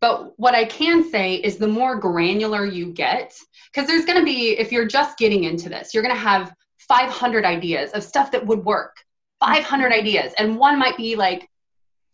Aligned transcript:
But 0.00 0.38
what 0.38 0.54
I 0.54 0.64
can 0.64 1.08
say 1.08 1.34
is 1.34 1.56
the 1.56 1.68
more 1.68 1.96
granular 1.96 2.64
you 2.64 2.92
get, 2.92 3.34
because 3.72 3.88
there's 3.88 4.04
going 4.04 4.18
to 4.18 4.24
be, 4.24 4.58
if 4.58 4.72
you're 4.72 4.86
just 4.86 5.18
getting 5.18 5.44
into 5.44 5.68
this, 5.68 5.94
you're 5.94 6.02
going 6.02 6.14
to 6.14 6.20
have 6.20 6.54
500 6.78 7.44
ideas 7.44 7.92
of 7.92 8.02
stuff 8.02 8.30
that 8.32 8.46
would 8.46 8.64
work, 8.64 8.96
500 9.40 9.92
ideas, 9.92 10.32
and 10.38 10.58
one 10.58 10.78
might 10.78 10.96
be 10.96 11.16
like 11.16 11.48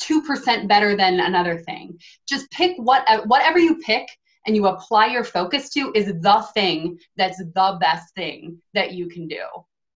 2% 0.02 0.68
better 0.68 0.96
than 0.96 1.20
another 1.20 1.58
thing. 1.58 1.98
Just 2.28 2.50
pick 2.50 2.76
what, 2.76 3.04
uh, 3.08 3.22
whatever 3.26 3.58
you 3.58 3.78
pick 3.78 4.06
and 4.46 4.56
you 4.56 4.66
apply 4.66 5.06
your 5.06 5.24
focus 5.24 5.70
to 5.70 5.92
is 5.94 6.06
the 6.06 6.46
thing 6.54 6.98
that's 7.16 7.38
the 7.38 7.78
best 7.80 8.14
thing 8.14 8.60
that 8.74 8.92
you 8.92 9.08
can 9.08 9.28
do 9.28 9.44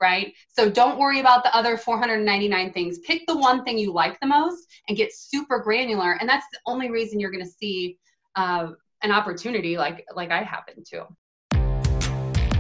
right? 0.01 0.35
So 0.49 0.69
don't 0.69 0.99
worry 0.99 1.21
about 1.21 1.43
the 1.43 1.55
other 1.55 1.77
499 1.77 2.73
things. 2.73 2.99
Pick 3.01 3.23
the 3.27 3.37
one 3.37 3.65
thing 3.65 3.79
you 3.79 3.93
like 3.93 4.19
the 4.21 4.27
most 4.27 4.67
and 4.89 4.97
get 4.97 5.15
super 5.15 5.61
granular. 5.61 6.13
And 6.13 6.29
that's 6.29 6.47
the 6.53 6.59
only 6.67 6.91
reason 6.91 7.21
you're 7.21 7.31
going 7.31 7.45
to 7.45 7.51
see 7.51 7.99
uh, 8.35 8.73
an 9.03 9.13
opportunity 9.13 9.77
like 9.77 10.05
like 10.15 10.31
I 10.31 10.43
happen 10.43 10.83
to. 10.91 11.07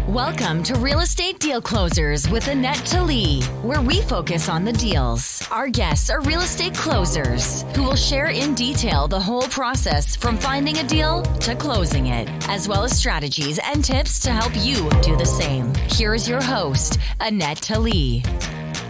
Welcome 0.09 0.63
to 0.63 0.75
Real 0.77 1.01
Estate 1.01 1.41
Deal 1.41 1.61
Closers 1.61 2.31
with 2.31 2.47
Annette 2.47 2.87
Talley, 2.87 3.43
where 3.63 3.81
we 3.81 4.03
focus 4.03 4.49
on 4.49 4.65
the 4.65 4.73
deals. 4.73 5.43
Our 5.51 5.67
guests 5.67 6.11
are 6.11 6.21
real 6.21 6.43
estate 6.43 6.75
closers 6.75 7.63
who 7.75 7.83
will 7.83 7.97
share 7.97 8.27
in 8.27 8.55
detail 8.55 9.09
the 9.09 9.19
whole 9.19 9.49
process 9.49 10.15
from 10.15 10.39
finding 10.39 10.79
a 10.79 10.85
deal 10.85 11.23
to 11.41 11.57
closing 11.57 12.07
it, 12.07 12.29
as 12.49 12.69
well 12.69 12.85
as 12.85 12.97
strategies 12.97 13.59
and 13.59 13.85
tips 13.85 14.21
to 14.21 14.31
help 14.31 14.53
you 14.55 14.89
do 15.03 15.17
the 15.17 15.27
same. 15.27 15.75
Here's 15.91 16.29
your 16.29 16.41
host, 16.41 17.01
Annette 17.19 17.61
Talley. 17.61 18.23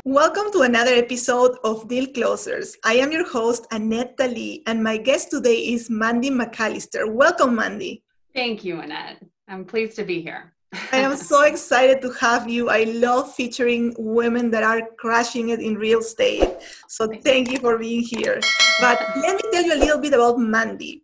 Welcome 0.04 0.52
to 0.52 0.60
another 0.60 0.92
episode 0.92 1.56
of 1.64 1.88
Deal 1.88 2.08
Closers. 2.08 2.76
I 2.84 2.96
am 2.96 3.10
your 3.10 3.26
host, 3.26 3.66
Annette 3.70 4.18
Talley, 4.18 4.62
and 4.66 4.84
my 4.84 4.98
guest 4.98 5.30
today 5.30 5.60
is 5.60 5.88
Mandy 5.88 6.28
McAllister. 6.28 7.10
Welcome, 7.10 7.54
Mandy. 7.54 8.02
Thank 8.34 8.66
you, 8.66 8.80
Annette. 8.80 9.22
I'm 9.48 9.64
pleased 9.64 9.96
to 9.96 10.04
be 10.04 10.20
here. 10.20 10.52
I 10.92 10.98
am 10.98 11.16
so 11.16 11.42
excited 11.42 12.00
to 12.02 12.10
have 12.20 12.48
you. 12.48 12.68
I 12.68 12.84
love 12.84 13.34
featuring 13.34 13.94
women 13.98 14.50
that 14.50 14.62
are 14.62 14.82
crushing 14.98 15.50
it 15.50 15.60
in 15.60 15.74
real 15.74 16.00
estate. 16.00 16.48
So 16.88 17.08
thank 17.22 17.50
you 17.50 17.58
for 17.58 17.78
being 17.78 18.02
here. 18.02 18.40
But 18.80 19.00
let 19.16 19.36
me 19.36 19.50
tell 19.52 19.64
you 19.64 19.74
a 19.74 19.82
little 19.82 19.98
bit 19.98 20.12
about 20.12 20.38
Mandy. 20.38 21.02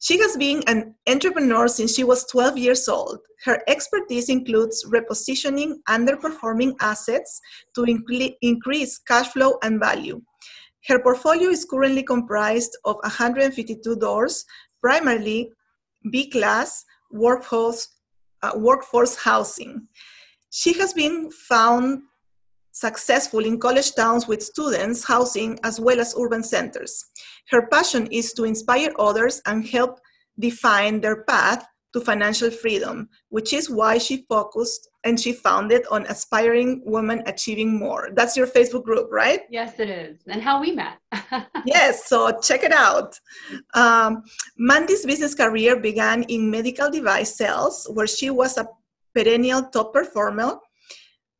She 0.00 0.18
has 0.18 0.36
been 0.36 0.62
an 0.66 0.94
entrepreneur 1.08 1.68
since 1.68 1.94
she 1.94 2.04
was 2.04 2.24
12 2.26 2.58
years 2.58 2.88
old. 2.88 3.20
Her 3.44 3.62
expertise 3.68 4.28
includes 4.28 4.84
repositioning 4.84 5.74
underperforming 5.88 6.74
assets 6.80 7.40
to 7.74 7.84
increase 8.42 8.98
cash 8.98 9.28
flow 9.28 9.58
and 9.62 9.78
value. 9.78 10.20
Her 10.88 10.98
portfolio 11.00 11.50
is 11.50 11.64
currently 11.64 12.02
comprised 12.02 12.76
of 12.84 12.96
152 13.02 13.96
doors, 13.96 14.44
primarily 14.80 15.50
B 16.10 16.28
class, 16.28 16.84
workforce, 17.12 17.88
uh, 18.42 18.52
workforce 18.56 19.16
housing. 19.16 19.88
She 20.50 20.72
has 20.74 20.92
been 20.92 21.30
found 21.30 22.02
successful 22.72 23.44
in 23.44 23.58
college 23.58 23.94
towns 23.94 24.26
with 24.26 24.42
students 24.42 25.04
housing 25.04 25.58
as 25.62 25.78
well 25.78 26.00
as 26.00 26.14
urban 26.18 26.42
centers. 26.42 27.04
Her 27.50 27.66
passion 27.66 28.06
is 28.10 28.32
to 28.34 28.44
inspire 28.44 28.92
others 28.98 29.42
and 29.46 29.66
help 29.66 30.00
define 30.38 31.00
their 31.00 31.24
path 31.24 31.66
to 31.92 32.00
financial 32.00 32.50
freedom, 32.50 33.08
which 33.28 33.52
is 33.52 33.68
why 33.68 33.98
she 33.98 34.24
focused 34.28 34.88
and 35.04 35.18
she 35.20 35.32
founded 35.32 35.82
on 35.90 36.06
aspiring 36.06 36.80
women 36.84 37.22
achieving 37.26 37.78
more. 37.78 38.08
That's 38.14 38.36
your 38.36 38.46
Facebook 38.46 38.84
group, 38.84 39.08
right? 39.10 39.40
Yes, 39.50 39.78
it 39.78 39.90
is. 39.90 40.20
And 40.26 40.40
how 40.40 40.60
we 40.60 40.72
met. 40.72 40.98
yes, 41.66 42.06
so 42.06 42.38
check 42.40 42.62
it 42.62 42.72
out. 42.72 43.18
Um, 43.74 44.22
Mandy's 44.56 45.04
business 45.04 45.34
career 45.34 45.76
began 45.76 46.22
in 46.24 46.50
medical 46.50 46.90
device 46.90 47.36
sales, 47.36 47.86
where 47.92 48.06
she 48.06 48.30
was 48.30 48.56
a 48.56 48.68
perennial 49.14 49.64
top 49.64 49.92
performer. 49.92 50.58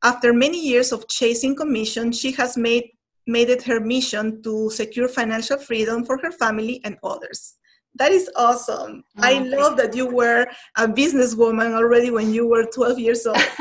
After 0.03 0.33
many 0.33 0.59
years 0.59 0.91
of 0.91 1.07
chasing 1.07 1.55
commission, 1.55 2.11
she 2.11 2.31
has 2.33 2.57
made, 2.57 2.91
made 3.25 3.49
it 3.49 3.63
her 3.63 3.79
mission 3.79 4.43
to 4.43 4.69
secure 4.69 5.07
financial 5.07 5.57
freedom 5.57 6.05
for 6.05 6.17
her 6.19 6.31
family 6.31 6.81
and 6.83 6.97
others. 7.03 7.55
That 7.95 8.11
is 8.11 8.29
awesome. 8.35 9.03
Oh, 9.17 9.21
I 9.21 9.39
love 9.39 9.77
that 9.77 9.95
you 9.95 10.07
were 10.07 10.47
a 10.77 10.87
businesswoman 10.87 11.73
already 11.73 12.09
when 12.09 12.33
you 12.33 12.47
were 12.47 12.65
12 12.65 12.97
years 12.99 13.25
old. 13.27 13.37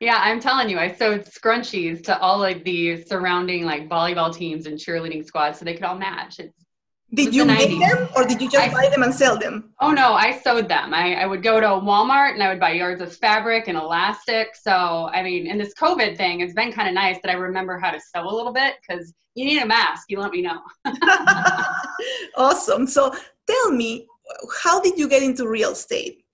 yeah, 0.00 0.20
I'm 0.22 0.40
telling 0.40 0.70
you, 0.70 0.78
I 0.78 0.92
sewed 0.92 1.26
scrunchies 1.26 2.02
to 2.04 2.18
all 2.18 2.42
of 2.44 2.64
the 2.64 3.02
surrounding 3.04 3.64
like 3.64 3.88
volleyball 3.88 4.34
teams 4.34 4.66
and 4.66 4.78
cheerleading 4.78 5.24
squads 5.26 5.58
so 5.58 5.64
they 5.64 5.74
could 5.74 5.84
all 5.84 5.98
match. 5.98 6.38
It's 6.38 6.64
did 7.14 7.34
you 7.34 7.44
the 7.44 7.52
make 7.52 7.80
them 7.80 8.08
or 8.14 8.24
did 8.26 8.40
you 8.40 8.50
just 8.50 8.68
I, 8.68 8.72
buy 8.72 8.88
them 8.90 9.02
and 9.02 9.14
sell 9.14 9.38
them? 9.38 9.72
Oh 9.80 9.92
no, 9.92 10.12
I 10.12 10.38
sewed 10.38 10.68
them. 10.68 10.92
I, 10.92 11.14
I 11.14 11.26
would 11.26 11.42
go 11.42 11.58
to 11.58 11.66
Walmart 11.66 12.34
and 12.34 12.42
I 12.42 12.50
would 12.50 12.60
buy 12.60 12.72
yards 12.72 13.00
of 13.00 13.16
fabric 13.16 13.68
and 13.68 13.78
elastic. 13.78 14.48
So, 14.54 15.08
I 15.12 15.22
mean, 15.22 15.46
in 15.46 15.56
this 15.56 15.72
COVID 15.74 16.18
thing, 16.18 16.40
it's 16.40 16.52
been 16.52 16.70
kind 16.70 16.86
of 16.86 16.94
nice 16.94 17.18
that 17.22 17.30
I 17.30 17.34
remember 17.34 17.78
how 17.78 17.90
to 17.90 17.98
sew 17.98 18.28
a 18.28 18.34
little 18.34 18.52
bit 18.52 18.74
because 18.86 19.14
you 19.34 19.46
need 19.46 19.62
a 19.62 19.66
mask. 19.66 20.04
You 20.10 20.20
let 20.20 20.32
me 20.32 20.42
know. 20.42 20.60
awesome. 22.36 22.86
So, 22.86 23.14
tell 23.46 23.72
me, 23.72 24.06
how 24.62 24.78
did 24.80 24.98
you 24.98 25.08
get 25.08 25.22
into 25.22 25.48
real 25.48 25.72
estate? 25.72 26.24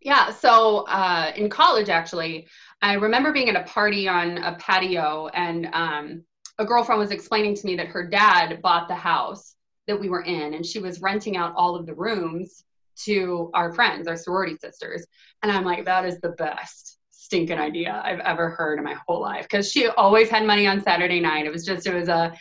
Yeah, 0.00 0.32
so 0.32 0.80
uh, 0.88 1.32
in 1.36 1.48
college, 1.48 1.88
actually, 1.88 2.46
I 2.82 2.94
remember 2.94 3.32
being 3.32 3.48
at 3.48 3.56
a 3.56 3.64
party 3.64 4.08
on 4.08 4.38
a 4.38 4.56
patio 4.56 5.28
and 5.28 5.68
um, 5.72 6.24
a 6.58 6.64
girlfriend 6.64 7.00
was 7.00 7.10
explaining 7.10 7.54
to 7.54 7.66
me 7.66 7.76
that 7.76 7.86
her 7.86 8.06
dad 8.06 8.60
bought 8.60 8.88
the 8.88 8.94
house 8.94 9.53
that 9.86 9.98
we 9.98 10.08
were 10.08 10.22
in 10.22 10.54
and 10.54 10.64
she 10.64 10.78
was 10.78 11.00
renting 11.00 11.36
out 11.36 11.54
all 11.56 11.76
of 11.76 11.86
the 11.86 11.94
rooms 11.94 12.64
to 12.96 13.50
our 13.54 13.72
friends 13.72 14.06
our 14.06 14.16
sorority 14.16 14.56
sisters. 14.56 15.06
And 15.42 15.50
i'm 15.50 15.64
like 15.64 15.84
that 15.84 16.04
is 16.04 16.20
the 16.20 16.30
best 16.30 16.98
stinking 17.10 17.58
idea 17.58 18.00
i've 18.04 18.20
ever 18.20 18.50
heard 18.50 18.78
in 18.78 18.84
my 18.84 18.96
whole 19.06 19.20
life. 19.20 19.42
Because 19.42 19.70
she 19.70 19.88
always 19.88 20.28
had 20.28 20.46
money 20.46 20.66
on 20.66 20.82
saturday 20.82 21.20
night. 21.20 21.46
It 21.46 21.52
was 21.52 21.64
just 21.64 21.86
it 21.86 21.94
was 21.94 22.08
a, 22.08 22.32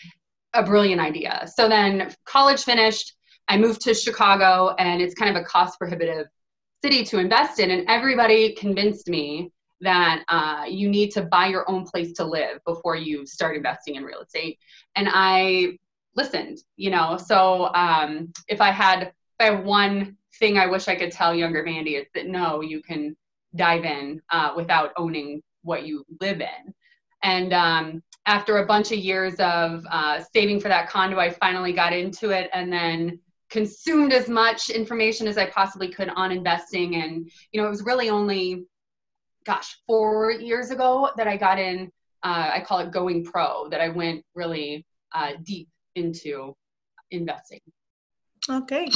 a 0.54 0.64
brilliant 0.64 1.02
idea. 1.02 1.48
So 1.54 1.68
then 1.68 2.14
college 2.26 2.64
finished. 2.64 3.16
I 3.48 3.58
moved 3.58 3.82
to 3.82 3.94
chicago 3.94 4.76
and 4.80 5.02
it's 5.02 5.16
kind 5.16 5.36
of 5.36 5.42
a 5.42 5.46
cost 5.46 5.78
prohibitive 5.80 6.28
city 6.84 7.04
to 7.06 7.18
invest 7.18 7.60
in. 7.60 7.72
And 7.72 7.90
everybody 7.90 8.54
convinced 8.54 9.08
me 9.08 9.52
that 9.84 10.24
uh, 10.30 10.66
you 10.68 10.90
need 10.90 11.12
to 11.12 11.24
buy 11.24 11.48
your 11.48 11.70
own 11.70 11.86
place 11.86 12.14
to 12.14 12.26
live 12.26 12.60
before 12.66 12.96
you 12.96 13.26
start 13.26 13.56
investing 13.56 13.96
in 13.96 14.04
real 14.04 14.22
estate. 14.22 14.58
And 14.96 15.08
i 15.12 15.78
listened 16.16 16.60
you 16.76 16.90
know? 16.90 17.18
So 17.18 17.74
um, 17.74 18.32
if 18.48 18.62
i 18.62 18.72
had 18.72 19.04
if 19.04 19.14
i 19.40 19.46
have 19.46 19.64
one 19.64 20.18
thing 20.40 20.58
i 20.58 20.66
wish 20.66 20.88
i 20.88 20.96
could 20.96 21.12
tell 21.12 21.34
younger 21.34 21.64
mandy 21.64 21.96
it's 21.96 22.12
that 22.14 22.28
no 22.28 22.62
you 22.62 22.82
can 22.82 23.16
dive 23.56 23.86
in 23.86 24.22
uh, 24.32 24.52
without 24.56 24.92
owning 24.98 25.42
what 25.62 25.86
you 25.86 26.04
live 26.20 26.42
in. 26.42 26.74
And 27.22 27.54
um, 27.54 28.04
after 28.26 28.58
a 28.58 28.66
bunch 28.66 28.92
of 28.92 28.98
years 28.98 29.36
of 29.36 29.86
uh, 29.90 30.22
saving 30.34 30.60
for 30.60 30.70
that 30.70 30.90
condo 30.90 31.20
i 31.20 31.30
finally 31.30 31.74
got 31.74 31.94
into 31.94 32.32
it 32.32 32.50
and 32.54 32.72
then 32.72 33.20
consumed 33.50 34.12
as 34.12 34.28
much 34.28 34.70
information 34.70 35.28
as 35.28 35.38
i 35.38 35.50
possibly 35.50 35.88
could 35.88 36.10
on 36.10 36.32
investing. 36.32 36.96
And 36.96 37.30
you 37.52 37.62
know 37.62 37.68
it 37.68 37.72
was 37.72 37.84
really 37.84 38.10
only 38.10 38.66
gosh 39.46 39.78
four 39.86 40.32
years 40.32 40.72
ago 40.72 41.10
that 41.18 41.28
i 41.28 41.36
got 41.36 41.60
in 41.60 41.92
uh, 42.24 42.52
i 42.54 42.64
call 42.66 42.80
it 42.80 42.92
going 42.92 43.24
pro 43.26 43.68
that 43.70 43.82
i 43.82 43.90
went 43.90 44.24
really 44.36 44.86
uh, 45.14 45.32
deep 45.44 45.68
into 45.96 46.56
investing. 47.12 47.62
Okay. 48.50 48.88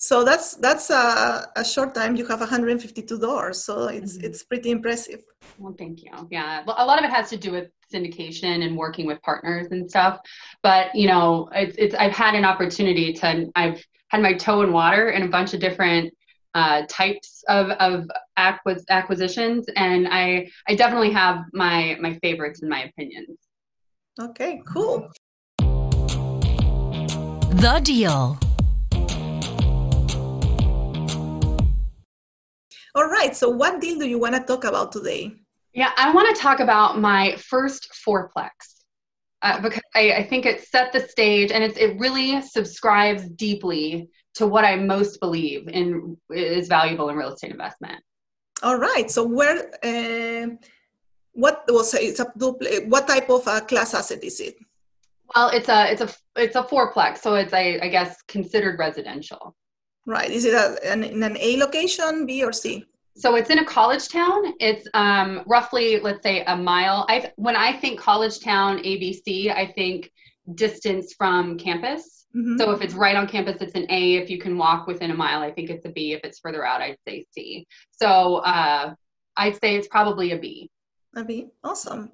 So 0.00 0.22
that's 0.22 0.54
that's 0.54 0.90
a, 0.90 1.50
a 1.56 1.64
short 1.64 1.92
time. 1.92 2.14
You 2.14 2.24
have 2.26 2.38
152 2.38 3.18
doors, 3.18 3.64
so 3.64 3.88
it's 3.88 4.16
mm-hmm. 4.16 4.26
it's 4.26 4.44
pretty 4.44 4.70
impressive. 4.70 5.24
Well, 5.58 5.74
thank 5.76 6.04
you. 6.04 6.12
Yeah, 6.30 6.62
a 6.64 6.86
lot 6.86 7.00
of 7.00 7.04
it 7.04 7.10
has 7.10 7.30
to 7.30 7.36
do 7.36 7.50
with 7.50 7.68
syndication 7.92 8.64
and 8.64 8.76
working 8.76 9.06
with 9.06 9.20
partners 9.22 9.68
and 9.72 9.90
stuff. 9.90 10.20
But 10.62 10.94
you 10.94 11.08
know, 11.08 11.48
it's 11.52 11.76
it's 11.78 11.94
I've 11.96 12.12
had 12.12 12.36
an 12.36 12.44
opportunity 12.44 13.12
to 13.14 13.50
I've 13.56 13.84
had 14.10 14.22
my 14.22 14.34
toe 14.34 14.62
in 14.62 14.72
water 14.72 15.10
in 15.10 15.22
a 15.24 15.28
bunch 15.28 15.52
of 15.52 15.58
different 15.58 16.14
uh, 16.54 16.82
types 16.88 17.42
of 17.48 17.70
of 17.70 18.08
acquis- 18.38 18.84
acquisitions, 18.90 19.66
and 19.74 20.06
I 20.08 20.48
I 20.68 20.76
definitely 20.76 21.10
have 21.10 21.42
my 21.52 21.96
my 22.00 22.16
favorites 22.22 22.62
in 22.62 22.68
my 22.68 22.84
opinions. 22.84 23.36
Okay, 24.20 24.62
cool. 24.64 25.10
The 27.58 27.80
Deal. 27.82 28.38
All 32.94 33.08
right, 33.08 33.34
so 33.34 33.48
what 33.48 33.80
deal 33.80 33.98
do 33.98 34.06
you 34.06 34.16
want 34.16 34.36
to 34.36 34.40
talk 34.42 34.62
about 34.62 34.92
today? 34.92 35.32
Yeah, 35.74 35.90
I 35.96 36.14
want 36.14 36.32
to 36.36 36.40
talk 36.40 36.60
about 36.60 37.00
my 37.00 37.34
first 37.34 37.88
fourplex. 38.06 38.50
Uh, 39.42 39.60
because 39.60 39.82
I, 39.96 40.12
I, 40.12 40.22
think 40.22 40.46
it 40.46 40.68
set 40.68 40.92
the 40.92 41.00
stage 41.00 41.50
and 41.50 41.64
it's, 41.64 41.76
it 41.78 41.98
really 41.98 42.40
subscribes 42.42 43.28
deeply 43.28 44.08
to 44.34 44.46
what 44.46 44.64
I 44.64 44.76
most 44.76 45.18
believe 45.18 45.66
in 45.68 46.16
is 46.30 46.68
valuable 46.68 47.08
in 47.08 47.16
real 47.16 47.32
estate 47.32 47.50
investment. 47.50 48.00
All 48.62 48.78
right. 48.78 49.10
So 49.10 49.24
where, 49.24 49.68
uh, 49.84 50.54
what 51.32 51.64
was 51.68 51.94
it's 51.94 52.20
a 52.20 52.24
what 52.86 53.06
type 53.08 53.30
of 53.30 53.46
a 53.48 53.60
class 53.62 53.94
asset 53.94 54.22
is 54.22 54.40
it? 54.40 54.56
Well, 55.34 55.50
it's 55.50 55.68
a 55.68 55.90
it's 55.90 56.00
a 56.00 56.08
it's 56.36 56.56
a 56.56 56.62
fourplex, 56.62 57.18
so 57.18 57.34
it's 57.34 57.52
a 57.52 57.80
I 57.80 57.88
guess 57.88 58.22
considered 58.22 58.78
residential. 58.78 59.54
Right. 60.06 60.30
Is 60.30 60.46
it 60.46 60.54
a, 60.54 60.78
an, 60.90 61.04
in 61.04 61.22
an 61.22 61.36
A 61.38 61.58
location, 61.58 62.24
B 62.24 62.42
or 62.42 62.52
C? 62.52 62.82
So 63.14 63.34
it's 63.34 63.50
in 63.50 63.58
a 63.58 63.64
college 63.64 64.08
town. 64.08 64.54
It's 64.58 64.88
um, 64.94 65.42
roughly, 65.46 66.00
let's 66.00 66.22
say, 66.22 66.44
a 66.44 66.56
mile. 66.56 67.04
I 67.08 67.32
when 67.36 67.56
I 67.56 67.72
think 67.72 68.00
college 68.00 68.40
town, 68.40 68.78
ABC, 68.78 69.54
I 69.54 69.66
think 69.66 70.10
distance 70.54 71.14
from 71.18 71.58
campus. 71.58 72.26
Mm-hmm. 72.34 72.58
So 72.58 72.70
if 72.70 72.80
it's 72.80 72.94
right 72.94 73.16
on 73.16 73.26
campus, 73.26 73.60
it's 73.60 73.74
an 73.74 73.86
A. 73.90 74.14
If 74.14 74.30
you 74.30 74.38
can 74.38 74.56
walk 74.56 74.86
within 74.86 75.10
a 75.10 75.14
mile, 75.14 75.42
I 75.42 75.50
think 75.50 75.68
it's 75.68 75.84
a 75.84 75.90
B. 75.90 76.12
If 76.12 76.20
it's 76.24 76.38
further 76.38 76.64
out, 76.64 76.80
I'd 76.80 76.96
say 77.06 77.26
C. 77.32 77.66
So 77.90 78.36
uh, 78.36 78.94
I'd 79.36 79.60
say 79.60 79.76
it's 79.76 79.88
probably 79.88 80.32
a 80.32 80.38
B. 80.38 80.70
A 81.16 81.24
B. 81.24 81.48
Awesome. 81.64 82.12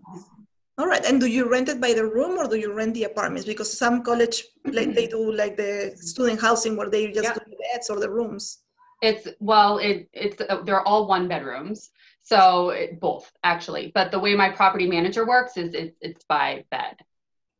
All 0.76 0.86
right. 0.86 1.04
And 1.04 1.20
do 1.20 1.26
you 1.26 1.48
rent 1.48 1.68
it 1.68 1.80
by 1.80 1.92
the 1.92 2.04
room 2.04 2.38
or 2.38 2.48
do 2.48 2.56
you 2.56 2.72
rent 2.72 2.94
the 2.94 3.04
apartments? 3.04 3.46
Because 3.46 3.76
some 3.76 4.02
college 4.02 4.44
like 4.64 4.94
they 4.94 5.06
do 5.06 5.32
like 5.42 5.56
the 5.56 5.92
student 5.96 6.40
housing 6.40 6.76
where 6.76 6.90
they 6.90 7.12
just 7.12 7.34
do 7.34 7.40
the 7.46 7.56
beds 7.72 7.90
or 7.90 8.00
the 8.00 8.10
rooms. 8.10 8.58
It's 9.00 9.28
well, 9.38 9.78
it 9.78 10.08
it's 10.12 10.40
uh, 10.48 10.62
they're 10.62 10.86
all 10.86 11.06
one 11.06 11.28
bedrooms, 11.28 11.90
so 12.22 12.70
it, 12.70 12.98
both 13.00 13.30
actually. 13.44 13.92
But 13.94 14.10
the 14.10 14.18
way 14.18 14.34
my 14.34 14.50
property 14.50 14.86
manager 14.86 15.26
works 15.26 15.56
is 15.56 15.74
it, 15.74 15.96
it's 16.00 16.24
by 16.24 16.64
bed. 16.70 16.96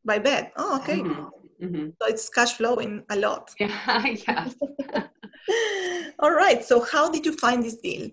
By 0.03 0.19
bed. 0.19 0.51
Oh, 0.57 0.77
okay. 0.79 0.99
Mm-hmm. 0.99 1.65
Mm-hmm. 1.65 1.89
So 2.01 2.07
it's 2.07 2.29
cash 2.29 2.53
flowing 2.53 3.03
a 3.09 3.15
lot. 3.15 3.51
Yeah. 3.59 4.05
yes. 4.05 4.55
all 6.19 6.31
right. 6.31 6.63
So 6.63 6.83
how 6.83 7.09
did 7.09 7.25
you 7.25 7.33
find 7.33 7.63
this 7.63 7.77
deal? 7.77 8.09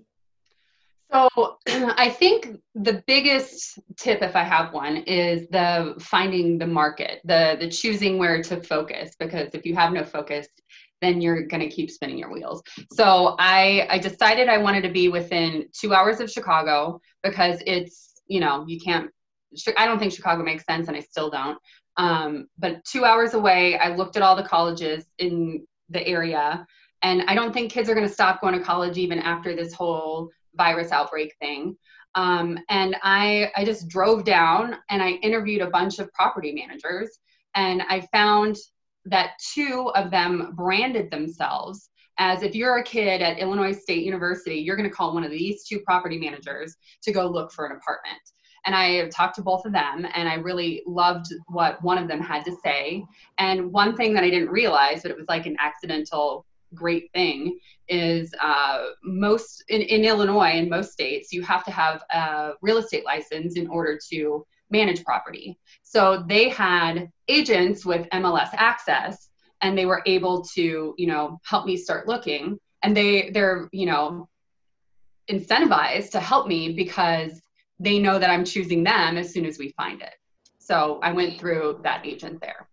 So 1.13 1.29
I 1.69 2.09
think 2.09 2.61
the 2.75 3.03
biggest 3.07 3.79
tip, 3.97 4.23
if 4.23 4.35
I 4.35 4.43
have 4.43 4.73
one, 4.73 4.99
is 4.99 5.49
the 5.49 5.95
finding 6.01 6.59
the 6.59 6.67
market, 6.67 7.21
the 7.25 7.57
the 7.61 7.69
choosing 7.69 8.19
where 8.19 8.43
to 8.43 8.63
focus. 8.63 9.15
Because 9.19 9.51
if 9.53 9.67
you 9.67 9.75
have 9.75 9.93
no 9.93 10.05
focus, 10.05 10.47
then 11.01 11.21
you're 11.21 11.47
going 11.47 11.61
to 11.61 11.69
keep 11.69 11.91
spinning 11.91 12.19
your 12.19 12.33
wheels. 12.33 12.63
So 12.93 13.37
I 13.39 13.87
I 13.91 13.99
decided 13.99 14.49
I 14.49 14.59
wanted 14.59 14.83
to 14.83 14.91
be 14.91 15.09
within 15.09 15.69
two 15.73 15.93
hours 15.93 16.21
of 16.21 16.31
Chicago 16.31 17.01
because 17.23 17.63
it's 17.67 18.23
you 18.27 18.41
know 18.41 18.65
you 18.67 18.81
can't. 18.81 19.11
I 19.77 19.85
don't 19.85 19.99
think 19.99 20.13
Chicago 20.13 20.43
makes 20.43 20.65
sense, 20.65 20.89
and 20.89 20.97
I 20.97 21.01
still 21.01 21.31
don't. 21.31 21.59
Um, 21.99 22.47
but 22.59 22.83
two 22.85 23.05
hours 23.05 23.35
away, 23.35 23.77
I 23.77 23.95
looked 23.95 24.17
at 24.17 24.23
all 24.23 24.35
the 24.35 24.43
colleges 24.43 25.05
in 25.19 25.67
the 25.91 26.07
area, 26.07 26.67
and 27.03 27.25
I 27.29 27.35
don't 27.35 27.53
think 27.53 27.71
kids 27.71 27.91
are 27.91 27.95
going 27.95 28.09
to 28.09 28.13
stop 28.13 28.41
going 28.41 28.59
to 28.59 28.65
college 28.65 28.97
even 28.97 29.19
after 29.19 29.55
this 29.55 29.75
whole 29.75 30.31
virus 30.55 30.93
outbreak 30.93 31.35
thing. 31.41 31.77
Um, 32.15 32.59
and 32.69 32.97
I, 33.03 33.51
I 33.57 33.65
just 33.65 33.89
drove 33.89 34.25
down 34.25 34.77
and 34.91 35.03
I 35.03 35.13
interviewed 35.23 35.63
a 35.63 35.71
bunch 35.71 35.99
of 35.99 36.13
property 36.13 36.53
managers, 36.53 37.19
and 37.55 37.83
I 37.89 38.07
found 38.13 38.57
that 39.07 39.33
two 39.55 39.91
of 39.95 40.11
them 40.11 40.53
branded 40.55 41.11
themselves 41.11 41.91
as 42.19 42.43
if 42.43 42.55
you're 42.55 42.79
a 42.79 42.85
kid 42.85 43.23
at 43.23 43.39
Illinois 43.39 43.73
State 43.73 44.05
University, 44.05 44.57
you're 44.57 44.77
going 44.77 44.89
to 44.89 44.95
call 44.95 45.15
one 45.15 45.25
of 45.25 45.31
these 45.31 45.65
two 45.65 45.81
property 45.81 46.19
managers 46.19 46.77
to 47.03 47.13
go 47.13 47.27
look 47.27 47.51
for 47.53 47.65
an 47.67 47.73
apartment. 47.73 48.21
And 48.65 48.77
I 48.77 49.09
talked 49.09 49.35
to 49.37 49.43
both 49.43 49.65
of 49.65 49.73
them, 49.73 50.07
and 50.15 50.29
I 50.29 50.35
really 50.35 50.83
loved 50.87 51.27
what 51.49 51.83
one 51.83 51.99
of 51.99 52.07
them 52.07 52.21
had 52.21 52.45
to 52.45 52.55
say. 52.63 53.05
And 53.39 53.73
one 53.73 53.97
thing 53.97 54.15
that 54.15 54.23
I 54.23 54.31
didn't 54.31 54.51
realize, 54.51 55.03
but 55.03 55.11
it 55.11 55.17
was 55.17 55.27
like 55.29 55.47
an 55.47 55.57
accidental 55.59 56.47
great 56.75 57.11
thing 57.13 57.59
is 57.89 58.33
uh, 58.41 58.87
most 59.03 59.65
in, 59.69 59.83
in 59.83 60.05
Illinois 60.05 60.53
in 60.53 60.69
most 60.69 60.93
states 60.93 61.33
you 61.33 61.43
have 61.43 61.65
to 61.65 61.71
have 61.71 62.03
a 62.11 62.53
real 62.63 62.79
estate 62.79 63.05
license 63.05 63.57
in 63.57 63.67
order 63.69 63.99
to 64.11 64.47
manage 64.71 65.05
property. 65.05 65.59
So 65.83 66.25
they 66.27 66.49
had 66.49 67.11
agents 67.29 67.85
with 67.85 68.09
MLS 68.11 68.49
access 68.55 69.29
and 69.61 69.77
they 69.77 69.87
were 69.87 70.03
able 70.07 70.43
to, 70.55 70.95
you 70.97 71.07
know, 71.07 71.41
help 71.45 71.67
me 71.67 71.77
start 71.77 72.09
looking 72.09 72.59
and 72.83 72.97
they 72.97 73.31
they're, 73.31 73.69
you 73.73 73.87
know, 73.87 74.29
incentivized 75.31 76.11
to 76.11 76.21
help 76.21 76.47
me 76.49 76.73
because 76.73 77.41
they 77.79 77.99
know 77.99 78.19
that 78.19 78.31
I'm 78.31 78.45
choosing 78.45 78.83
them 78.83 79.17
as 79.17 79.33
soon 79.33 79.45
as 79.45 79.59
we 79.59 79.71
find 79.71 80.03
it. 80.03 80.15
So 80.59 81.01
I 81.03 81.13
went 81.13 81.39
through 81.39 81.81
that 81.83 82.07
agent 82.07 82.41
there. 82.41 82.69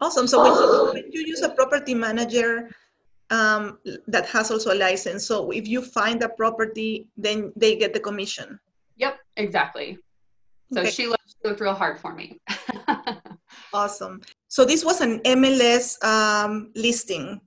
Awesome. 0.00 0.26
So 0.26 0.42
when 0.42 0.52
you, 0.52 0.90
when 0.94 1.12
you 1.12 1.20
use 1.26 1.42
a 1.42 1.50
property 1.50 1.94
manager, 1.94 2.70
um, 3.32 3.78
that 4.06 4.26
has 4.26 4.50
also 4.50 4.72
a 4.72 4.78
license. 4.78 5.26
So 5.26 5.50
if 5.50 5.66
you 5.66 5.80
find 5.82 6.22
a 6.22 6.28
property, 6.28 7.08
then 7.16 7.52
they 7.56 7.76
get 7.76 7.94
the 7.94 8.00
commission. 8.00 8.60
Yep, 8.96 9.18
exactly. 9.36 9.98
So 10.72 10.80
okay. 10.80 10.90
she 10.90 11.06
looked, 11.06 11.60
real 11.60 11.74
hard 11.74 11.98
for 11.98 12.14
me. 12.14 12.38
awesome. 13.72 14.20
So 14.48 14.64
this 14.64 14.84
was 14.84 15.00
an 15.00 15.20
MLS 15.20 16.02
um, 16.04 16.70
listing, 16.76 17.40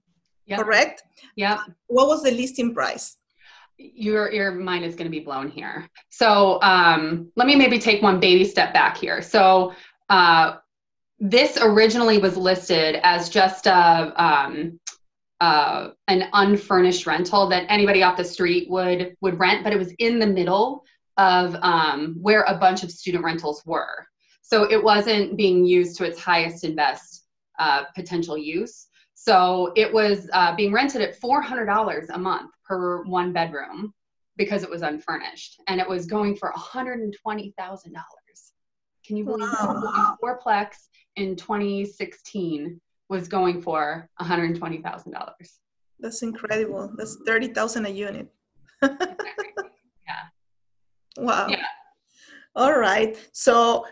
yep. 0.48 0.60
correct? 0.60 1.04
Yeah. 1.36 1.60
What 1.88 2.08
was 2.08 2.24
the 2.24 2.32
listing 2.32 2.74
price? 2.74 3.18
Your 3.78 4.32
your 4.32 4.52
mind 4.54 4.86
is 4.86 4.96
going 4.96 5.06
to 5.06 5.12
be 5.12 5.20
blown 5.20 5.50
here. 5.50 5.90
So 6.10 6.62
um, 6.62 7.32
let 7.36 7.46
me 7.46 7.56
maybe 7.56 7.78
take 7.78 8.02
one 8.02 8.20
baby 8.20 8.46
step 8.46 8.74
back 8.74 8.98
here. 8.98 9.22
So 9.22 9.74
uh, 10.10 10.58
this 11.20 11.58
originally 11.62 12.18
was 12.18 12.38
listed 12.38 13.00
as 13.04 13.30
just 13.30 13.68
a 13.68 14.14
um, 14.16 14.80
uh, 15.46 15.92
an 16.08 16.28
unfurnished 16.34 17.06
rental 17.06 17.48
that 17.48 17.68
anybody 17.70 18.02
off 18.02 18.18
the 18.18 18.24
street 18.24 18.68
would 18.68 19.16
would 19.22 19.40
rent, 19.40 19.64
but 19.64 19.72
it 19.72 19.78
was 19.78 19.92
in 20.00 20.18
the 20.18 20.26
middle 20.26 20.84
of 21.18 21.56
um, 21.62 22.16
where 22.20 22.42
a 22.48 22.58
bunch 22.58 22.82
of 22.84 22.90
student 22.90 23.24
rentals 23.24 23.62
were. 23.64 24.08
So 24.42 24.64
it 24.64 24.84
wasn't 24.84 25.38
being 25.38 25.64
used 25.64 25.98
to 25.98 26.04
its 26.04 26.20
highest 26.20 26.64
and 26.64 26.76
best 26.76 27.28
uh, 27.60 27.84
potential 27.94 28.36
use. 28.36 28.88
So 29.14 29.72
it 29.76 29.94
was 29.94 30.28
uh, 30.34 30.56
being 30.56 30.74
rented 30.74 31.04
at 31.04 31.22
$400 31.22 32.08
a 32.10 32.18
month 32.18 32.52
per 32.68 33.04
one 33.04 33.32
bedroom 33.32 33.94
because 34.38 34.64
it 34.64 34.70
was 34.70 34.82
unfurnished, 34.82 35.62
and 35.68 35.80
it 35.80 35.88
was 35.88 36.08
going 36.08 36.36
for 36.36 36.52
$120,000. 36.54 37.14
Can 39.06 39.16
you 39.16 39.24
believe 39.24 39.48
wow. 39.62 40.18
that? 40.22 40.42
Fourplex 40.44 40.70
in 41.16 41.36
2016 41.36 42.82
was 43.10 43.28
going 43.28 43.62
for 43.62 44.10
$120,000. 44.22 45.34
That's 46.00 46.22
incredible. 46.22 46.92
That's 46.98 47.18
30,000 47.26 47.86
a 47.86 47.90
unit. 47.90 48.28
yeah. 48.84 48.90
Wow. 51.18 51.48
Yeah. 51.50 51.66
All 52.56 52.78
right. 52.78 53.18
So 53.32 53.86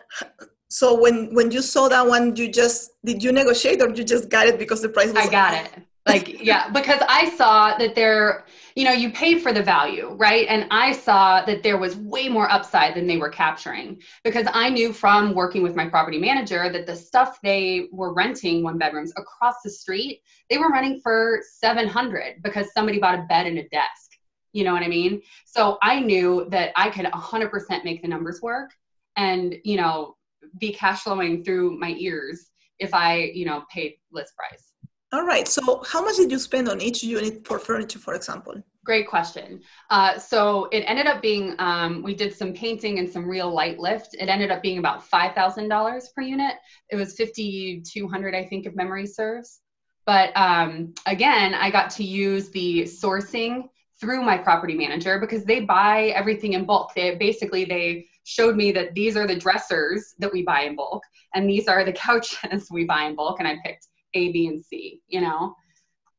so 0.70 1.00
when 1.00 1.34
when 1.36 1.52
you 1.52 1.62
saw 1.62 1.88
that 1.88 2.08
one 2.08 2.36
you 2.36 2.52
just 2.52 2.92
did 3.06 3.22
you 3.24 3.32
negotiate 3.32 3.82
or 3.82 3.90
you 3.90 4.04
just 4.04 4.30
got 4.30 4.48
it 4.48 4.58
because 4.58 4.82
the 4.82 4.90
price 4.90 5.14
was 5.14 5.28
I 5.28 5.30
got 5.30 5.54
it 5.54 5.84
like 6.06 6.44
yeah 6.44 6.70
because 6.70 7.02
i 7.08 7.30
saw 7.30 7.78
that 7.78 7.96
there 7.96 8.46
you 8.76 8.84
know 8.84 8.92
you 8.92 9.12
pay 9.12 9.40
for 9.40 9.54
the 9.54 9.62
value 9.62 10.14
right? 10.18 10.48
And 10.50 10.68
i 10.72 10.92
saw 10.92 11.46
that 11.46 11.64
there 11.64 11.78
was 11.78 11.96
way 11.96 12.28
more 12.28 12.52
upside 12.52 12.96
than 12.96 13.08
they 13.08 13.18
were 13.18 13.30
capturing 13.30 14.02
because 14.24 14.48
i 14.54 14.70
knew 14.70 14.92
from 14.92 15.34
working 15.34 15.64
with 15.64 15.76
my 15.76 15.88
property 15.88 16.20
manager 16.20 16.70
that 16.72 16.86
the 16.86 16.96
stuff 16.96 17.40
they 17.42 17.88
were 17.92 18.14
renting 18.14 18.64
one 18.64 18.78
bedrooms 18.78 19.14
across 19.18 19.56
the 19.64 19.70
street 19.70 20.22
they 20.50 20.58
were 20.58 20.72
renting 20.72 21.00
for 21.02 21.42
700 21.60 22.42
because 22.44 22.74
somebody 22.74 23.00
bought 23.00 23.16
a 23.16 23.24
bed 23.24 23.48
and 23.48 23.58
a 23.58 23.68
desk. 23.70 24.12
You 24.52 24.64
know 24.64 24.74
what 24.74 24.84
i 24.84 24.88
mean? 24.88 25.22
So 25.46 25.78
i 25.82 26.00
knew 26.00 26.48
that 26.50 26.72
i 26.76 26.90
could 26.90 27.06
100% 27.06 27.84
make 27.84 28.02
the 28.02 28.08
numbers 28.08 28.42
work 28.42 28.72
and 29.16 29.56
you 29.64 29.78
know 29.78 30.16
be 30.60 30.74
cash 30.74 31.02
flowing 31.02 31.44
through 31.44 31.80
my 31.80 31.96
ears 31.98 32.50
if 32.80 32.94
i 32.94 33.32
you 33.34 33.46
know 33.46 33.64
paid 33.72 33.94
list 34.12 34.36
price 34.36 34.73
all 35.14 35.24
right. 35.24 35.48
So, 35.48 35.84
how 35.86 36.04
much 36.04 36.18
did 36.18 36.32
you 36.32 36.40
spend 36.40 36.68
on 36.68 36.82
each 36.82 37.04
unit 37.04 37.46
for 37.46 37.60
furniture, 37.60 38.00
for 38.00 38.16
example? 38.16 38.56
Great 38.84 39.08
question. 39.08 39.62
Uh, 39.92 40.18
so, 40.18 40.66
it 40.72 40.80
ended 40.88 41.06
up 41.06 41.22
being, 41.22 41.56
um, 41.60 42.02
we 42.02 42.16
did 42.16 42.36
some 42.36 42.52
painting 42.52 42.98
and 42.98 43.08
some 43.08 43.30
real 43.30 43.54
light 43.54 43.78
lift. 43.80 44.16
It 44.16 44.28
ended 44.28 44.50
up 44.50 44.64
being 44.64 44.80
about 44.80 45.08
$5,000 45.08 46.14
per 46.16 46.22
unit. 46.24 46.56
It 46.90 46.96
was 46.96 47.16
5,200, 47.16 48.34
I 48.34 48.44
think, 48.44 48.66
if 48.66 48.76
memory 48.76 49.06
serves. 49.06 49.60
But 50.08 50.36
um, 50.36 50.96
again, 51.06 51.54
I 51.54 51.70
got 51.70 51.92
to 51.92 52.04
use 52.04 52.50
the 52.50 52.82
sourcing 52.82 53.70
through 54.02 54.24
my 54.24 54.38
property 54.38 54.74
manager 54.74 55.20
because 55.20 55.46
they 55.46 55.62
buy 55.62 56.08
everything 56.16 56.54
in 56.54 56.66
bulk. 56.66 56.94
They 56.96 57.16
basically 57.16 57.66
they 57.66 58.08
showed 58.24 58.56
me 58.56 58.72
that 58.72 58.96
these 58.96 59.16
are 59.16 59.28
the 59.28 59.36
dressers 59.36 60.16
that 60.18 60.34
we 60.34 60.42
buy 60.42 60.62
in 60.62 60.76
bulk 60.76 61.04
and 61.36 61.48
these 61.50 61.68
are 61.68 61.86
the 61.86 61.94
couches 62.06 62.68
we 62.72 62.84
buy 62.84 63.04
in 63.04 63.16
bulk 63.16 63.40
and 63.40 63.48
I 63.48 63.58
picked 63.64 63.88
a, 64.14 64.32
B, 64.32 64.48
and 64.48 64.64
C, 64.64 65.02
you 65.08 65.22
know? 65.22 65.56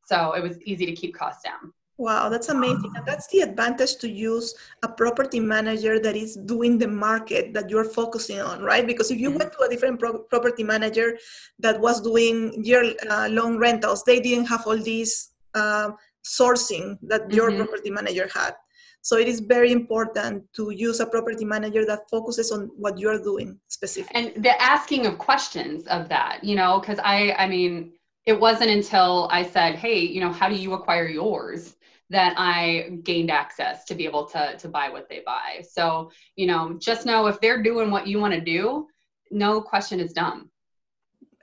So 0.07 0.33
it 0.33 0.43
was 0.43 0.61
easy 0.63 0.87
to 0.87 0.93
keep 0.93 1.15
costs 1.15 1.43
down. 1.43 1.73
Wow, 1.97 2.29
that's 2.29 2.49
amazing. 2.49 2.93
And 2.97 3.07
that's 3.07 3.29
the 3.29 3.41
advantage 3.43 3.97
to 3.97 4.11
use 4.11 4.53
a 4.83 4.89
property 4.89 5.39
manager 5.39 6.01
that 6.01 6.17
is 6.17 6.35
doing 6.35 6.77
the 6.77 6.89
market 6.89 7.55
that 7.55 7.71
you're 7.71 7.85
focusing 7.85 8.41
on, 8.41 8.63
right? 8.63 8.85
Because 8.85 9.13
if 9.13 9.19
you 9.21 9.29
mm-hmm. 9.29 9.39
went 9.39 9.53
to 9.53 9.61
a 9.61 9.69
different 9.69 10.01
pro- 10.01 10.19
property 10.19 10.65
manager 10.65 11.17
that 11.61 11.81
was 11.81 12.01
doing 12.01 12.65
year 12.65 12.95
uh, 13.09 13.29
long 13.31 13.59
rentals, 13.59 14.03
they 14.03 14.19
didn't 14.19 14.47
have 14.47 14.67
all 14.67 14.77
these 14.77 15.31
uh, 15.55 15.91
sourcing 16.25 16.99
that 17.03 17.31
your 17.31 17.51
mm-hmm. 17.51 17.63
property 17.63 17.91
manager 17.91 18.29
had. 18.35 18.55
So 19.05 19.19
it 19.19 19.29
is 19.29 19.41
very 19.41 19.71
important 19.71 20.45
to 20.57 20.71
use 20.71 20.99
a 21.01 21.05
property 21.05 21.45
manager 21.45 21.85
that 21.85 22.09
focuses 22.09 22.51
on 22.51 22.71
what 22.75 22.99
you're 22.99 23.23
doing 23.23 23.61
specifically. 23.69 24.17
And 24.17 24.43
the 24.43 24.61
asking 24.63 25.05
of 25.05 25.19
questions 25.19 25.87
of 25.89 26.09
that, 26.09 26.43
you 26.43 26.55
know, 26.57 26.81
because 26.81 26.99
I, 27.05 27.33
I 27.33 27.47
mean, 27.47 27.93
it 28.25 28.41
wasn't 28.41 28.71
until 28.71 29.29
I 29.31 29.43
said, 29.45 29.75
hey, 29.75 29.99
you 30.01 30.23
know, 30.23 30.33
how 30.33 30.49
do 30.49 30.57
you 30.57 30.73
acquire 30.73 31.07
yours? 31.07 31.77
that 32.11 32.35
I 32.37 32.99
gained 33.03 33.31
access 33.31 33.87
to 33.87 33.95
be 33.95 34.05
able 34.05 34.27
to 34.27 34.57
to 34.59 34.69
buy 34.69 34.91
what 34.91 35.09
they 35.09 35.23
buy. 35.25 35.65
So, 35.69 36.11
you 36.37 36.47
know, 36.47 36.77
just 36.79 37.07
know 37.07 37.27
if 37.29 37.41
they're 37.41 37.63
doing 37.63 37.91
what 37.91 38.07
you 38.07 38.21
want 38.21 38.35
to 38.35 38.43
do, 38.43 38.87
no 39.31 39.63
question 39.63 40.01
is 40.01 40.13
dumb. 40.13 40.51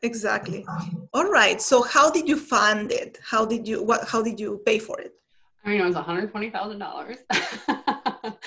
Exactly. 0.04 0.66
All 1.14 1.30
right. 1.30 1.60
So 1.62 1.82
how 1.82 2.12
did 2.12 2.30
you 2.30 2.38
fund 2.38 2.92
it? 2.92 3.18
How 3.24 3.44
did 3.44 3.68
you 3.68 3.84
what 3.84 4.08
how 4.08 4.22
did 4.22 4.40
you 4.40 4.62
pay 4.66 4.78
for 4.78 5.02
it? 5.02 5.14
I 5.64 5.70
mean, 5.70 5.80
it 5.80 5.86
was 5.86 5.96
$120,000. 5.96 7.18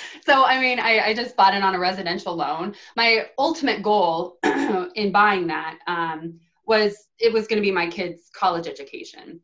so, 0.26 0.44
I 0.44 0.60
mean, 0.60 0.80
I, 0.80 1.00
I, 1.00 1.14
just 1.14 1.36
bought 1.36 1.54
it 1.54 1.62
on 1.62 1.74
a 1.74 1.78
residential 1.78 2.34
loan. 2.34 2.74
My 2.96 3.26
ultimate 3.38 3.82
goal 3.82 4.38
in 4.94 5.12
buying 5.12 5.46
that 5.46 5.78
um, 5.86 6.40
was 6.66 7.06
it 7.20 7.32
was 7.32 7.46
going 7.46 7.58
to 7.58 7.66
be 7.66 7.70
my 7.70 7.88
kid's 7.88 8.30
college 8.34 8.66
education. 8.66 9.40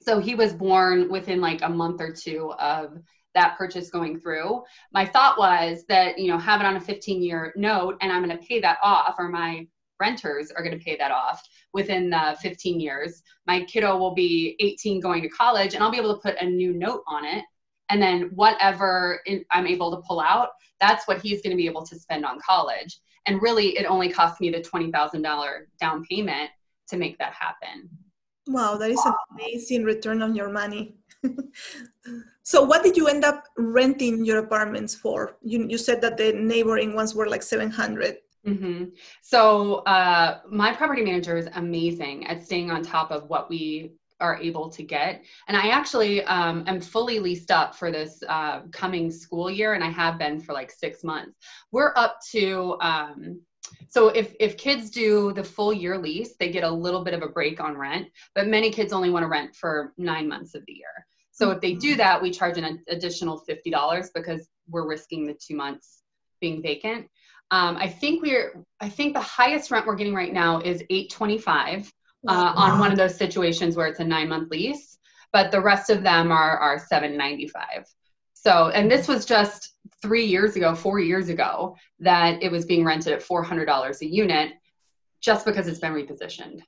So 0.00 0.18
he 0.18 0.34
was 0.34 0.54
born 0.54 1.10
within 1.10 1.42
like 1.42 1.60
a 1.62 1.68
month 1.68 2.00
or 2.00 2.12
two 2.12 2.52
of 2.58 2.98
that 3.34 3.58
purchase 3.58 3.90
going 3.90 4.18
through. 4.18 4.62
My 4.92 5.04
thought 5.04 5.38
was 5.38 5.84
that, 5.88 6.18
you 6.18 6.28
know, 6.28 6.38
have 6.38 6.60
it 6.60 6.66
on 6.66 6.76
a 6.76 6.80
15 6.80 7.22
year 7.22 7.52
note 7.54 7.96
and 8.00 8.10
I'm 8.10 8.24
going 8.24 8.36
to 8.36 8.44
pay 8.46 8.60
that 8.60 8.78
off 8.82 9.16
or 9.18 9.28
my 9.28 9.66
renters 10.00 10.50
are 10.50 10.64
going 10.64 10.76
to 10.76 10.84
pay 10.84 10.96
that 10.96 11.10
off 11.10 11.42
within 11.72 12.10
the 12.10 12.36
15 12.40 12.80
years. 12.80 13.22
My 13.46 13.64
kiddo 13.64 13.96
will 13.96 14.14
be 14.14 14.56
18 14.60 15.00
going 15.00 15.22
to 15.22 15.28
college 15.28 15.74
and 15.74 15.82
I'll 15.82 15.90
be 15.90 15.98
able 15.98 16.14
to 16.14 16.20
put 16.20 16.40
a 16.40 16.46
new 16.46 16.72
note 16.72 17.02
on 17.06 17.24
it. 17.24 17.44
And 17.88 18.00
then 18.00 18.30
whatever 18.34 19.20
I'm 19.50 19.66
able 19.66 19.90
to 19.90 20.02
pull 20.06 20.20
out, 20.20 20.50
that's 20.80 21.06
what 21.06 21.20
he's 21.20 21.42
going 21.42 21.50
to 21.50 21.56
be 21.56 21.66
able 21.66 21.84
to 21.86 21.98
spend 21.98 22.24
on 22.24 22.38
college. 22.40 22.98
And 23.26 23.42
really, 23.42 23.76
it 23.76 23.84
only 23.84 24.10
cost 24.10 24.40
me 24.40 24.50
the 24.50 24.60
$20,000 24.60 25.60
down 25.80 26.04
payment 26.04 26.50
to 26.88 26.96
make 26.96 27.18
that 27.18 27.32
happen. 27.32 27.88
Wow, 28.46 28.76
that 28.78 28.90
is 28.90 29.04
an 29.04 29.12
amazing 29.32 29.84
return 29.84 30.22
on 30.22 30.34
your 30.34 30.48
money. 30.48 30.96
so, 32.42 32.62
what 32.62 32.82
did 32.82 32.96
you 32.96 33.06
end 33.06 33.24
up 33.24 33.44
renting 33.58 34.24
your 34.24 34.38
apartments 34.38 34.94
for? 34.94 35.36
You, 35.42 35.66
you 35.68 35.78
said 35.78 36.00
that 36.00 36.16
the 36.16 36.32
neighboring 36.32 36.94
ones 36.94 37.14
were 37.14 37.28
like 37.28 37.42
700. 37.42 38.16
Mm-hmm. 38.46 38.84
So, 39.22 39.76
uh, 39.80 40.40
my 40.50 40.72
property 40.72 41.02
manager 41.02 41.36
is 41.36 41.48
amazing 41.54 42.26
at 42.26 42.42
staying 42.42 42.70
on 42.70 42.82
top 42.82 43.10
of 43.10 43.28
what 43.28 43.50
we 43.50 43.92
are 44.20 44.38
able 44.40 44.68
to 44.70 44.82
get. 44.82 45.22
And 45.48 45.56
I 45.56 45.68
actually 45.68 46.22
um, 46.24 46.64
am 46.66 46.80
fully 46.80 47.20
leased 47.20 47.50
up 47.50 47.74
for 47.74 47.90
this 47.90 48.22
uh, 48.28 48.62
coming 48.72 49.10
school 49.10 49.50
year, 49.50 49.74
and 49.74 49.84
I 49.84 49.88
have 49.90 50.18
been 50.18 50.40
for 50.40 50.52
like 50.52 50.70
six 50.70 51.04
months. 51.04 51.36
We're 51.70 51.92
up 51.96 52.18
to 52.32 52.76
um, 52.80 53.40
so 53.88 54.08
if 54.08 54.34
if 54.40 54.56
kids 54.56 54.90
do 54.90 55.32
the 55.32 55.44
full 55.44 55.72
year 55.72 55.98
lease, 55.98 56.36
they 56.38 56.50
get 56.50 56.64
a 56.64 56.70
little 56.70 57.04
bit 57.04 57.14
of 57.14 57.22
a 57.22 57.28
break 57.28 57.60
on 57.60 57.76
rent, 57.76 58.08
but 58.34 58.48
many 58.48 58.70
kids 58.70 58.92
only 58.92 59.10
want 59.10 59.24
to 59.24 59.28
rent 59.28 59.54
for 59.54 59.92
nine 59.98 60.28
months 60.28 60.54
of 60.54 60.64
the 60.66 60.72
year. 60.72 61.06
So 61.32 61.50
if 61.50 61.60
they 61.60 61.74
do 61.74 61.96
that, 61.96 62.20
we 62.20 62.30
charge 62.30 62.58
an 62.58 62.82
additional 62.88 63.38
fifty 63.38 63.70
dollars 63.70 64.10
because 64.14 64.48
we're 64.68 64.86
risking 64.86 65.26
the 65.26 65.34
two 65.34 65.56
months 65.56 66.02
being 66.40 66.62
vacant. 66.62 67.08
Um, 67.50 67.76
I 67.76 67.88
think 67.88 68.22
we're 68.22 68.64
I 68.80 68.88
think 68.88 69.14
the 69.14 69.20
highest 69.20 69.70
rent 69.70 69.86
we're 69.86 69.96
getting 69.96 70.14
right 70.14 70.32
now 70.32 70.60
is 70.60 70.84
eight 70.90 71.10
twenty 71.10 71.38
five 71.38 71.92
uh, 72.28 72.52
on 72.54 72.78
one 72.78 72.92
of 72.92 72.98
those 72.98 73.16
situations 73.16 73.76
where 73.76 73.86
it's 73.86 74.00
a 74.00 74.04
nine 74.04 74.28
month 74.28 74.50
lease, 74.50 74.98
but 75.32 75.50
the 75.50 75.60
rest 75.60 75.90
of 75.90 76.02
them 76.02 76.30
are 76.30 76.58
are 76.58 76.78
seven 76.78 77.16
ninety 77.16 77.48
five. 77.48 77.86
So 78.34 78.70
and 78.70 78.90
this 78.90 79.06
was 79.06 79.26
just 79.26 79.74
three 80.00 80.24
years 80.24 80.56
ago, 80.56 80.74
four 80.74 80.98
years 80.98 81.28
ago, 81.28 81.76
that 81.98 82.42
it 82.42 82.50
was 82.50 82.64
being 82.64 82.84
rented 82.84 83.12
at 83.12 83.22
$400 83.22 84.00
a 84.00 84.06
unit 84.06 84.52
just 85.20 85.44
because 85.44 85.68
it's 85.68 85.78
been 85.78 85.92
repositioned. 85.92 86.60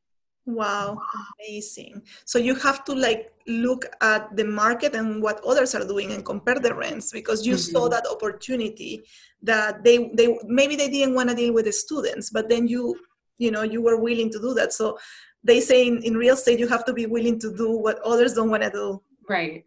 Wow, 0.44 0.98
amazing. 1.38 2.02
So 2.24 2.38
you 2.38 2.56
have 2.56 2.84
to 2.84 2.94
like 2.94 3.32
look 3.46 3.86
at 4.00 4.36
the 4.36 4.44
market 4.44 4.94
and 4.94 5.22
what 5.22 5.40
others 5.44 5.74
are 5.74 5.86
doing 5.86 6.12
and 6.12 6.24
compare 6.24 6.58
the 6.58 6.74
rents 6.74 7.12
because 7.12 7.46
you 7.46 7.54
mm-hmm. 7.54 7.72
saw 7.72 7.88
that 7.88 8.06
opportunity 8.10 9.04
that 9.42 9.84
they 9.84 10.10
they 10.14 10.36
maybe 10.44 10.74
they 10.74 10.88
didn't 10.88 11.14
want 11.14 11.28
to 11.28 11.36
deal 11.36 11.54
with 11.54 11.66
the 11.66 11.72
students, 11.72 12.30
but 12.30 12.48
then 12.48 12.66
you 12.66 12.96
you 13.38 13.52
know 13.52 13.62
you 13.62 13.80
were 13.80 14.00
willing 14.00 14.30
to 14.30 14.40
do 14.40 14.52
that. 14.54 14.72
So 14.72 14.98
they 15.44 15.60
say 15.60 15.86
in, 15.86 16.02
in 16.02 16.16
real 16.16 16.34
estate 16.34 16.58
you 16.58 16.66
have 16.68 16.84
to 16.86 16.92
be 16.92 17.06
willing 17.06 17.38
to 17.38 17.54
do 17.56 17.70
what 17.76 18.00
others 18.00 18.34
don't 18.34 18.50
want 18.50 18.64
to 18.64 18.70
do. 18.70 19.00
Right. 19.28 19.64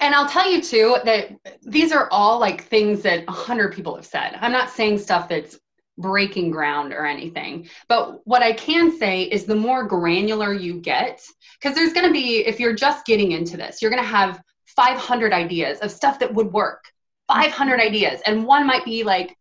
And 0.00 0.14
I'll 0.14 0.28
tell 0.28 0.50
you 0.50 0.60
too 0.60 0.98
that 1.04 1.30
these 1.62 1.90
are 1.92 2.08
all 2.10 2.38
like 2.38 2.64
things 2.64 3.02
that 3.02 3.24
a 3.26 3.32
hundred 3.32 3.72
people 3.72 3.96
have 3.96 4.04
said. 4.04 4.36
I'm 4.40 4.52
not 4.52 4.68
saying 4.68 4.98
stuff 4.98 5.28
that's 5.28 5.58
breaking 5.98 6.50
ground 6.50 6.92
or 6.92 7.06
anything. 7.06 7.68
But 7.88 8.26
what 8.26 8.42
I 8.42 8.52
can 8.52 8.96
say 8.96 9.22
is 9.22 9.44
the 9.44 9.56
more 9.56 9.84
granular 9.84 10.52
you 10.52 10.80
get, 10.80 11.22
because 11.60 11.74
there's 11.74 11.92
going 11.92 12.06
to 12.06 12.12
be, 12.12 12.46
if 12.46 12.60
you're 12.60 12.74
just 12.74 13.06
getting 13.06 13.32
into 13.32 13.56
this, 13.56 13.80
you're 13.80 13.90
going 13.90 14.02
to 14.02 14.08
have 14.08 14.42
500 14.76 15.32
ideas 15.32 15.78
of 15.80 15.90
stuff 15.90 16.18
that 16.18 16.32
would 16.32 16.52
work. 16.52 16.84
500 17.28 17.80
ideas. 17.80 18.20
And 18.26 18.44
one 18.44 18.66
might 18.66 18.84
be 18.84 19.02
like 19.02 19.36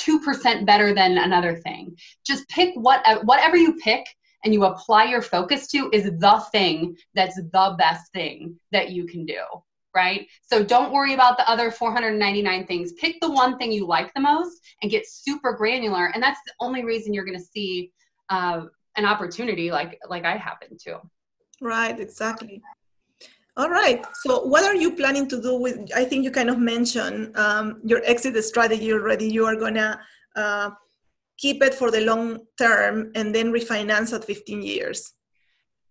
2% 0.00 0.66
better 0.66 0.94
than 0.94 1.18
another 1.18 1.56
thing. 1.56 1.96
Just 2.26 2.48
pick 2.48 2.74
what, 2.74 3.06
uh, 3.06 3.20
whatever 3.20 3.56
you 3.56 3.74
pick 3.74 4.04
and 4.44 4.52
you 4.52 4.64
apply 4.64 5.04
your 5.04 5.22
focus 5.22 5.68
to 5.68 5.88
is 5.92 6.04
the 6.04 6.42
thing 6.50 6.96
that's 7.14 7.36
the 7.36 7.76
best 7.78 8.10
thing 8.12 8.58
that 8.72 8.90
you 8.90 9.06
can 9.06 9.24
do 9.24 9.38
right? 9.94 10.26
So 10.42 10.62
don't 10.62 10.92
worry 10.92 11.14
about 11.14 11.36
the 11.36 11.48
other 11.48 11.70
499 11.70 12.66
things. 12.66 12.92
Pick 12.94 13.20
the 13.20 13.30
one 13.30 13.58
thing 13.58 13.72
you 13.72 13.86
like 13.86 14.12
the 14.14 14.20
most 14.20 14.60
and 14.82 14.90
get 14.90 15.06
super 15.06 15.52
granular. 15.52 16.06
And 16.06 16.22
that's 16.22 16.40
the 16.46 16.52
only 16.60 16.84
reason 16.84 17.12
you're 17.12 17.24
going 17.24 17.38
to 17.38 17.44
see 17.44 17.92
uh, 18.30 18.62
an 18.96 19.04
opportunity 19.04 19.70
like 19.70 19.98
like 20.08 20.24
I 20.24 20.36
happen 20.36 20.76
to. 20.84 21.00
Right, 21.60 21.98
exactly. 21.98 22.62
All 23.56 23.68
right. 23.68 24.04
So 24.22 24.40
what 24.40 24.64
are 24.64 24.74
you 24.74 24.92
planning 24.92 25.28
to 25.28 25.40
do 25.40 25.56
with? 25.56 25.90
I 25.94 26.04
think 26.04 26.24
you 26.24 26.30
kind 26.30 26.48
of 26.48 26.58
mentioned 26.58 27.36
um, 27.36 27.80
your 27.84 28.00
exit 28.04 28.42
strategy 28.44 28.92
already. 28.92 29.28
You 29.28 29.44
are 29.44 29.56
gonna 29.56 30.00
uh, 30.34 30.70
keep 31.38 31.62
it 31.62 31.74
for 31.74 31.90
the 31.90 32.00
long 32.00 32.46
term 32.58 33.12
and 33.14 33.34
then 33.34 33.52
refinance 33.52 34.14
at 34.14 34.24
15 34.24 34.62
years? 34.62 35.12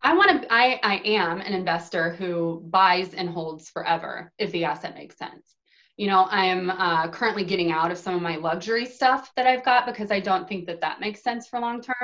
I 0.03 0.13
want 0.15 0.41
to, 0.41 0.53
I, 0.53 0.79
I 0.84 0.96
am 1.05 1.41
an 1.41 1.53
investor 1.53 2.12
who 2.15 2.62
buys 2.70 3.13
and 3.13 3.29
holds 3.29 3.70
forever 3.70 4.31
if 4.38 4.51
the 4.51 4.65
asset 4.65 4.96
makes 4.96 5.17
sense. 5.17 5.55
You 5.98 6.08
know, 6.08 6.27
I'm 6.31 6.72
uh, 6.72 7.10
currently 7.10 7.43
getting 7.43 7.72
out 7.72 7.91
of 7.91 7.98
some 7.98 8.15
of 8.15 8.22
my 8.22 8.38
luxury 8.38 8.86
stuff 8.86 9.31
that 9.36 9.46
I've 9.46 9.63
got 9.63 9.86
because 9.86 10.10
I 10.10 10.20
don't 10.20 10.48
think 10.48 10.65
that 10.65 10.81
that 10.81 11.00
makes 11.00 11.22
sense 11.22 11.48
for 11.48 11.60
long 11.60 11.81
term. 11.81 11.96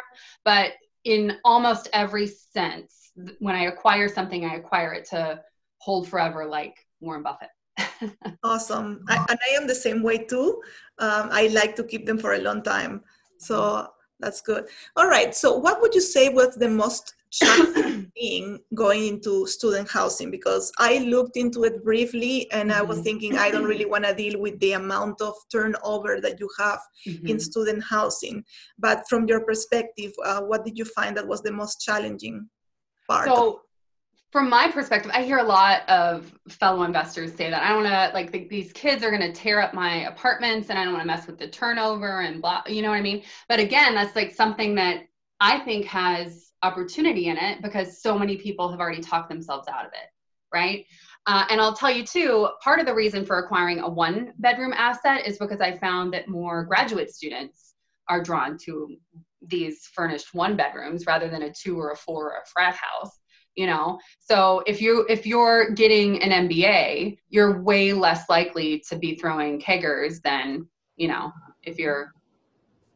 But 0.46 0.74
in 1.04 1.38
almost 1.44 1.90
every 1.94 2.28
sense, 2.28 3.12
when 3.40 3.56
I 3.56 3.66
acquire 3.66 4.08
something, 4.08 4.46
I 4.46 4.56
acquire 4.56 4.94
it 4.94 5.06
to 5.10 5.42
hold 5.80 6.08
forever, 6.08 6.46
like 6.46 6.76
Warren 7.00 7.24
Buffett. 7.24 7.50
awesome. 8.44 9.04
I, 9.08 9.26
and 9.30 9.40
I 9.50 9.56
am 9.56 9.68
the 9.68 9.76
same 9.76 10.04
way 10.04 10.20
too. 10.20 10.62
Um, 11.00 11.30
I 11.32 11.48
like 11.48 11.76
to 11.78 11.84
keep 11.84 12.06
them 12.06 12.20
for 12.20 12.34
a 12.34 12.40
long 12.40 12.62
time. 12.62 13.02
So 13.40 13.88
that's 14.20 14.42
good. 14.42 14.68
All 14.96 15.08
right. 15.08 15.34
So, 15.34 15.58
what 15.58 15.82
would 15.82 15.96
you 15.96 16.02
say 16.02 16.30
was 16.30 16.56
the 16.56 16.70
most 16.70 17.14
thing 17.34 18.60
going 18.76 19.08
into 19.08 19.48
student 19.48 19.90
housing? 19.90 20.32
Because 20.32 20.72
I 20.78 21.00
looked 21.00 21.38
into 21.38 21.64
it 21.64 21.84
briefly 21.84 22.50
and 22.52 22.70
mm-hmm. 22.70 22.80
I 22.80 22.84
was 22.84 22.98
mm-hmm. 22.98 23.04
thinking 23.04 23.38
I 23.38 23.52
don't 23.52 23.66
really 23.66 23.86
want 23.86 24.06
to 24.06 24.14
deal 24.14 24.40
with 24.40 24.60
the 24.60 24.74
amount 24.74 25.22
of 25.22 25.34
turnover 25.52 26.20
that 26.22 26.40
you 26.40 26.50
have 26.60 26.80
mm-hmm. 27.08 27.28
in 27.28 27.40
student 27.40 27.84
housing. 27.84 28.44
But 28.78 29.04
from 29.10 29.28
your 29.28 29.42
perspective, 29.42 30.12
uh, 30.24 30.42
what 30.42 30.66
did 30.66 30.78
you 30.78 30.86
find 30.86 31.16
that 31.18 31.28
was 31.28 31.42
the 31.42 31.52
most 31.52 31.82
challenging 31.82 32.50
part? 33.08 33.28
So, 33.28 33.62
from 34.32 34.50
my 34.50 34.70
perspective, 34.70 35.10
I 35.14 35.24
hear 35.24 35.38
a 35.38 35.44
lot 35.44 35.88
of 35.88 36.34
fellow 36.50 36.84
investors 36.84 37.34
say 37.34 37.50
that 37.50 37.64
I 37.64 37.70
don't 37.70 37.84
want 37.84 37.94
to 37.94 38.14
like 38.14 38.32
the, 38.32 38.46
these 38.50 38.74
kids 38.74 39.02
are 39.02 39.10
going 39.10 39.22
to 39.22 39.32
tear 39.32 39.62
up 39.62 39.74
my 39.74 40.06
apartments 40.06 40.70
and 40.70 40.78
I 40.78 40.84
don't 40.84 40.94
want 40.94 41.04
to 41.04 41.08
mess 41.08 41.28
with 41.28 41.40
the 41.40 41.48
turnover 41.48 42.22
and 42.22 42.42
blah, 42.42 42.62
you 42.68 42.82
know 42.82 42.90
what 42.90 42.98
I 42.98 43.02
mean? 43.02 43.24
But 43.48 43.62
again, 43.62 43.96
that's 43.96 44.16
like 44.18 44.36
something 44.36 44.76
that 44.76 45.08
I 45.40 45.60
think 45.60 45.86
has 45.86 46.47
opportunity 46.68 47.28
in 47.28 47.38
it 47.38 47.62
because 47.62 48.02
so 48.02 48.18
many 48.18 48.38
people 48.38 48.70
have 48.70 48.80
already 48.80 49.02
talked 49.02 49.30
themselves 49.30 49.68
out 49.68 49.86
of 49.86 49.92
it, 49.94 50.10
right? 50.54 50.86
Uh, 51.26 51.46
and 51.50 51.60
I'll 51.60 51.76
tell 51.76 51.92
you 51.92 52.06
too, 52.06 52.48
part 52.64 52.80
of 52.80 52.86
the 52.86 52.94
reason 52.94 53.26
for 53.26 53.40
acquiring 53.40 53.80
a 53.80 53.90
one 53.90 54.34
bedroom 54.40 54.74
asset 54.76 55.28
is 55.28 55.38
because 55.38 55.62
I 55.62 55.78
found 55.78 56.14
that 56.14 56.28
more 56.28 56.64
graduate 56.64 57.14
students 57.14 57.74
are 58.10 58.24
drawn 58.24 58.58
to 58.66 58.96
these 59.42 59.90
furnished 59.94 60.34
one 60.34 60.56
bedrooms 60.56 61.06
rather 61.06 61.30
than 61.30 61.44
a 61.44 61.54
two 61.54 61.80
or 61.80 61.92
a 61.92 61.96
four 61.96 62.32
or 62.32 62.42
a 62.42 62.46
frat 62.46 62.76
house 62.76 63.20
you 63.56 63.66
know 63.66 64.00
so 64.20 64.64
if 64.66 64.82
you 64.82 65.06
if 65.10 65.26
you're 65.26 65.72
getting 65.72 66.22
an 66.22 66.48
mba 66.48 67.18
you're 67.30 67.62
way 67.62 67.94
less 67.94 68.30
likely 68.30 68.84
to 68.88 68.98
be 68.98 69.16
throwing 69.16 69.60
keggers 69.60 70.22
than 70.22 70.68
you 70.96 71.08
know 71.08 71.32
if 71.64 71.78
you're 71.78 72.12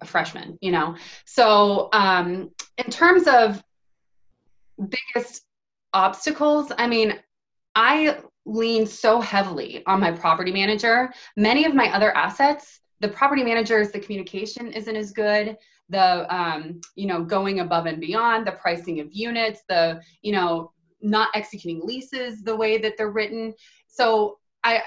a 0.01 0.05
freshman 0.05 0.57
you 0.61 0.71
know 0.71 0.95
so 1.25 1.89
um 1.93 2.49
in 2.77 2.91
terms 2.91 3.27
of 3.27 3.63
biggest 4.77 5.43
obstacles 5.93 6.71
i 6.77 6.87
mean 6.87 7.13
i 7.75 8.17
lean 8.45 8.85
so 8.85 9.21
heavily 9.21 9.83
on 9.85 9.99
my 9.99 10.11
property 10.11 10.51
manager. 10.51 11.11
Many 11.37 11.65
of 11.65 11.75
my 11.75 11.93
other 11.93 12.15
assets, 12.15 12.79
the 12.99 13.07
property 13.07 13.43
managers, 13.43 13.91
the 13.91 13.99
communication 13.99 14.71
isn't 14.73 14.95
as 14.95 15.11
good. 15.11 15.57
The 15.89 16.33
um, 16.33 16.79
you 16.95 17.07
know 17.07 17.23
going 17.23 17.59
above 17.59 17.85
and 17.85 17.99
beyond, 17.99 18.47
the 18.47 18.53
pricing 18.53 18.99
of 18.99 19.11
units, 19.11 19.61
the 19.67 20.01
you 20.21 20.31
know 20.31 20.71
not 21.01 21.29
executing 21.33 21.85
leases 21.85 22.43
the 22.43 22.55
way 22.55 22.77
that 22.77 22.93
they're 22.97 23.11
written. 23.11 23.53
So 23.87 24.37
I, 24.63 24.81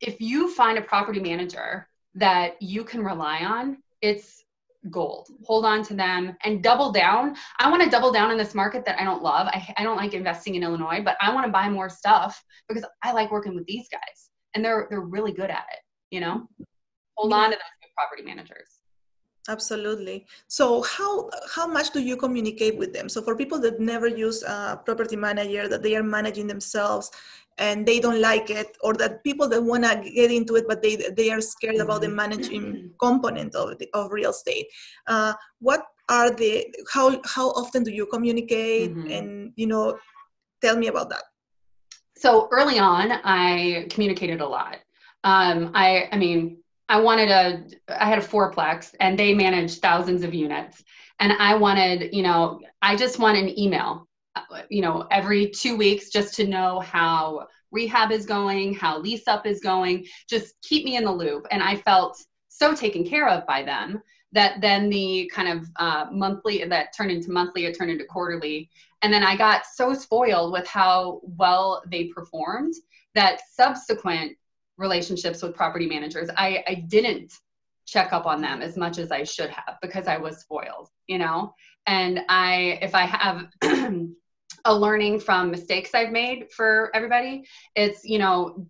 if 0.00 0.20
you 0.20 0.52
find 0.52 0.76
a 0.76 0.82
property 0.82 1.20
manager 1.20 1.88
that 2.14 2.60
you 2.60 2.84
can 2.84 3.04
rely 3.04 3.44
on, 3.44 3.78
it's 4.02 4.44
gold. 4.90 5.28
Hold 5.44 5.64
on 5.64 5.82
to 5.84 5.94
them 5.94 6.36
and 6.44 6.62
double 6.62 6.92
down. 6.92 7.34
I 7.58 7.70
want 7.70 7.82
to 7.82 7.90
double 7.90 8.12
down 8.12 8.30
in 8.30 8.38
this 8.38 8.54
market 8.54 8.84
that 8.86 9.00
I 9.00 9.04
don't 9.04 9.22
love. 9.22 9.48
I, 9.48 9.74
I 9.76 9.82
don't 9.82 9.96
like 9.96 10.14
investing 10.14 10.54
in 10.54 10.62
Illinois, 10.62 11.00
but 11.04 11.16
I 11.20 11.34
want 11.34 11.46
to 11.46 11.52
buy 11.52 11.68
more 11.68 11.88
stuff 11.88 12.42
because 12.68 12.84
I 13.02 13.12
like 13.12 13.30
working 13.30 13.54
with 13.54 13.66
these 13.66 13.88
guys 13.90 14.30
and 14.54 14.64
they're 14.64 14.86
they're 14.90 15.00
really 15.00 15.32
good 15.32 15.50
at 15.50 15.64
it, 15.72 15.80
you 16.10 16.20
know? 16.20 16.46
Hold 17.16 17.32
on 17.32 17.50
to 17.50 17.56
those 17.56 17.90
property 17.96 18.22
managers. 18.22 18.80
Absolutely. 19.48 20.26
So 20.46 20.82
how 20.82 21.30
how 21.54 21.66
much 21.66 21.90
do 21.90 22.00
you 22.00 22.16
communicate 22.16 22.76
with 22.76 22.92
them? 22.92 23.08
So 23.08 23.22
for 23.22 23.34
people 23.34 23.58
that 23.60 23.80
never 23.80 24.06
use 24.06 24.42
a 24.42 24.80
property 24.84 25.16
manager, 25.16 25.68
that 25.68 25.82
they 25.82 25.96
are 25.96 26.02
managing 26.02 26.46
themselves 26.46 27.10
and 27.58 27.86
they 27.86 28.00
don't 28.00 28.20
like 28.20 28.50
it, 28.50 28.76
or 28.82 28.94
that 28.94 29.22
people 29.24 29.48
that 29.48 29.62
want 29.62 29.84
to 29.84 30.10
get 30.10 30.30
into 30.30 30.56
it 30.56 30.66
but 30.66 30.82
they 30.82 30.96
they 31.16 31.30
are 31.30 31.40
scared 31.40 31.76
about 31.76 32.00
the 32.00 32.08
managing 32.08 32.62
mm-hmm. 32.62 32.86
component 33.00 33.54
of 33.54 33.78
the, 33.78 33.88
of 33.94 34.10
real 34.10 34.30
estate. 34.30 34.66
Uh, 35.06 35.32
what 35.60 35.82
are 36.08 36.30
the 36.30 36.66
how 36.92 37.20
how 37.24 37.50
often 37.50 37.82
do 37.82 37.90
you 37.90 38.06
communicate? 38.06 38.94
Mm-hmm. 38.94 39.10
And 39.10 39.52
you 39.56 39.66
know, 39.66 39.98
tell 40.62 40.76
me 40.76 40.86
about 40.88 41.10
that. 41.10 41.24
So 42.16 42.48
early 42.50 42.78
on, 42.78 43.12
I 43.24 43.86
communicated 43.90 44.40
a 44.40 44.48
lot. 44.48 44.78
Um, 45.24 45.72
I 45.74 46.08
I 46.12 46.16
mean 46.16 46.58
I 46.88 47.00
wanted 47.00 47.30
a, 47.30 47.64
I 47.88 48.06
had 48.06 48.18
a 48.18 48.22
fourplex 48.22 48.94
and 49.00 49.18
they 49.18 49.34
managed 49.34 49.82
thousands 49.82 50.22
of 50.22 50.32
units. 50.32 50.82
And 51.20 51.32
I 51.34 51.54
wanted, 51.54 52.14
you 52.14 52.22
know, 52.22 52.60
I 52.80 52.96
just 52.96 53.18
want 53.18 53.36
an 53.36 53.58
email, 53.58 54.07
you 54.68 54.82
know, 54.82 55.06
every 55.10 55.48
two 55.48 55.76
weeks 55.76 56.10
just 56.10 56.34
to 56.34 56.46
know 56.46 56.80
how 56.80 57.46
rehab 57.70 58.10
is 58.12 58.26
going, 58.26 58.74
how 58.74 58.98
lease 58.98 59.28
up 59.28 59.46
is 59.46 59.60
going, 59.60 60.06
just 60.28 60.54
keep 60.62 60.84
me 60.84 60.96
in 60.96 61.04
the 61.04 61.12
loop. 61.12 61.46
And 61.50 61.62
I 61.62 61.76
felt 61.76 62.22
so 62.48 62.74
taken 62.74 63.04
care 63.04 63.28
of 63.28 63.46
by 63.46 63.62
them 63.62 64.02
that 64.32 64.60
then 64.60 64.90
the 64.90 65.30
kind 65.34 65.48
of 65.48 65.68
uh, 65.76 66.06
monthly 66.10 66.62
that 66.64 66.94
turned 66.94 67.10
into 67.10 67.30
monthly, 67.30 67.64
it 67.64 67.76
turned 67.76 67.90
into 67.90 68.04
quarterly. 68.04 68.68
And 69.02 69.12
then 69.12 69.22
I 69.22 69.36
got 69.36 69.64
so 69.64 69.94
spoiled 69.94 70.52
with 70.52 70.66
how 70.66 71.20
well 71.22 71.82
they 71.90 72.04
performed 72.04 72.74
that 73.14 73.40
subsequent 73.52 74.36
relationships 74.76 75.42
with 75.42 75.54
property 75.54 75.86
managers. 75.86 76.28
I, 76.36 76.62
I 76.66 76.74
didn't 76.88 77.32
check 77.86 78.12
up 78.12 78.26
on 78.26 78.42
them 78.42 78.60
as 78.60 78.76
much 78.76 78.98
as 78.98 79.10
I 79.10 79.24
should 79.24 79.50
have 79.50 79.78
because 79.80 80.06
I 80.06 80.18
was 80.18 80.38
spoiled, 80.38 80.88
you 81.06 81.18
know? 81.18 81.54
And 81.86 82.20
I, 82.28 82.78
if 82.82 82.94
I 82.94 83.06
have 83.06 83.46
a 84.68 84.74
learning 84.74 85.18
from 85.18 85.50
mistakes 85.50 85.90
I've 85.94 86.12
made 86.12 86.52
for 86.52 86.90
everybody, 86.94 87.44
it's, 87.74 88.04
you 88.04 88.18
know, 88.18 88.66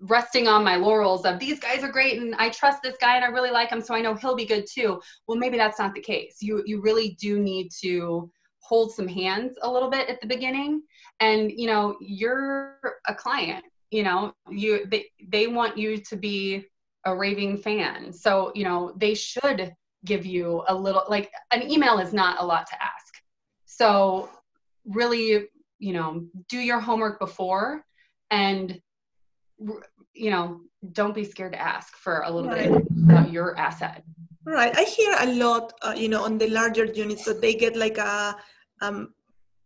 resting 0.00 0.48
on 0.48 0.64
my 0.64 0.76
laurels 0.76 1.26
of 1.26 1.38
these 1.38 1.60
guys 1.60 1.84
are 1.84 1.92
great 1.92 2.18
and 2.20 2.34
I 2.36 2.48
trust 2.48 2.82
this 2.82 2.96
guy 3.00 3.16
and 3.16 3.24
I 3.24 3.28
really 3.28 3.50
like 3.50 3.68
him 3.68 3.82
so 3.82 3.94
I 3.94 4.00
know 4.00 4.14
he'll 4.14 4.34
be 4.34 4.46
good 4.46 4.64
too. 4.66 5.00
Well, 5.26 5.38
maybe 5.38 5.58
that's 5.58 5.78
not 5.78 5.94
the 5.94 6.00
case. 6.00 6.38
You 6.40 6.62
you 6.64 6.80
really 6.80 7.18
do 7.20 7.38
need 7.38 7.68
to 7.82 8.30
hold 8.60 8.92
some 8.92 9.06
hands 9.06 9.58
a 9.62 9.70
little 9.70 9.90
bit 9.90 10.08
at 10.08 10.20
the 10.22 10.26
beginning 10.26 10.82
and 11.20 11.52
you 11.54 11.66
know, 11.66 11.96
you're 12.00 12.80
a 13.06 13.14
client 13.14 13.64
you 13.90 14.02
know 14.02 14.32
you 14.48 14.86
they, 14.86 15.06
they 15.28 15.46
want 15.46 15.76
you 15.76 15.98
to 15.98 16.16
be 16.16 16.64
a 17.04 17.14
raving 17.14 17.56
fan 17.56 18.12
so 18.12 18.52
you 18.54 18.64
know 18.64 18.92
they 18.96 19.14
should 19.14 19.74
give 20.04 20.24
you 20.24 20.62
a 20.68 20.74
little 20.74 21.04
like 21.08 21.30
an 21.52 21.68
email 21.70 21.98
is 21.98 22.12
not 22.12 22.40
a 22.40 22.44
lot 22.44 22.66
to 22.66 22.74
ask 22.82 23.14
so 23.66 24.28
really 24.90 25.48
you 25.78 25.92
know 25.92 26.26
do 26.48 26.58
your 26.58 26.80
homework 26.80 27.18
before 27.18 27.84
and 28.30 28.80
you 30.14 30.30
know 30.30 30.60
don't 30.92 31.14
be 31.14 31.24
scared 31.24 31.52
to 31.52 31.60
ask 31.60 31.94
for 31.96 32.22
a 32.24 32.30
little 32.30 32.50
right. 32.50 32.70
bit 32.70 32.82
about 33.04 33.30
your 33.30 33.56
asset 33.58 34.02
right 34.44 34.76
i 34.76 34.84
hear 34.84 35.14
a 35.20 35.26
lot 35.34 35.72
uh, 35.82 35.94
you 35.96 36.08
know 36.08 36.24
on 36.24 36.38
the 36.38 36.48
larger 36.48 36.84
units 36.84 37.24
that 37.24 37.40
they 37.40 37.54
get 37.54 37.76
like 37.76 37.98
a 37.98 38.36
um, 38.80 39.12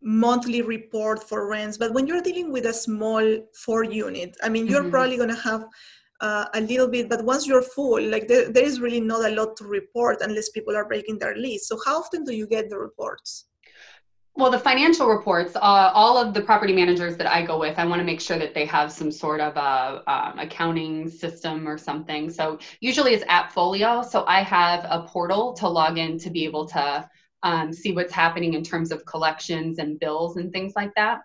monthly 0.02 0.62
report 0.62 1.22
for 1.22 1.48
rents 1.48 1.78
but 1.78 1.92
when 1.94 2.06
you're 2.06 2.20
dealing 2.20 2.52
with 2.52 2.66
a 2.66 2.72
small 2.72 3.24
four 3.54 3.84
unit 3.84 4.36
i 4.42 4.48
mean 4.48 4.66
you're 4.66 4.82
mm-hmm. 4.82 4.90
probably 4.90 5.16
going 5.16 5.28
to 5.28 5.42
have 5.50 5.64
uh, 6.20 6.46
a 6.54 6.60
little 6.60 6.88
bit 6.88 7.08
but 7.08 7.24
once 7.24 7.46
you're 7.46 7.62
full 7.62 8.00
like 8.00 8.28
there, 8.28 8.50
there 8.50 8.64
is 8.64 8.80
really 8.80 9.00
not 9.00 9.24
a 9.24 9.34
lot 9.34 9.56
to 9.56 9.64
report 9.64 10.18
unless 10.20 10.48
people 10.50 10.76
are 10.76 10.86
breaking 10.86 11.18
their 11.18 11.36
lease 11.36 11.68
so 11.68 11.78
how 11.84 11.98
often 11.98 12.22
do 12.24 12.32
you 12.32 12.46
get 12.46 12.68
the 12.70 12.78
reports 12.78 13.46
well 14.36 14.50
the 14.50 14.58
financial 14.58 15.06
reports 15.06 15.54
uh, 15.56 15.60
all 15.94 16.18
of 16.18 16.34
the 16.34 16.40
property 16.40 16.72
managers 16.72 17.16
that 17.16 17.26
i 17.26 17.44
go 17.44 17.58
with 17.58 17.78
i 17.78 17.84
want 17.84 18.00
to 18.00 18.04
make 18.04 18.20
sure 18.20 18.38
that 18.38 18.54
they 18.54 18.64
have 18.64 18.90
some 18.90 19.10
sort 19.10 19.40
of 19.40 19.56
a 19.56 20.02
um, 20.10 20.38
accounting 20.38 21.08
system 21.08 21.68
or 21.68 21.78
something 21.78 22.30
so 22.30 22.58
usually 22.80 23.14
it's 23.14 23.24
appfolio 23.24 24.04
so 24.04 24.24
i 24.26 24.42
have 24.42 24.84
a 24.90 25.06
portal 25.06 25.52
to 25.52 25.68
log 25.68 25.98
in 25.98 26.18
to 26.18 26.30
be 26.30 26.44
able 26.44 26.66
to 26.66 27.08
um, 27.44 27.72
see 27.72 27.92
what's 27.92 28.12
happening 28.12 28.54
in 28.54 28.64
terms 28.64 28.90
of 28.90 29.04
collections 29.04 29.78
and 29.78 30.00
bills 30.00 30.38
and 30.38 30.50
things 30.50 30.72
like 30.74 30.92
that. 30.96 31.20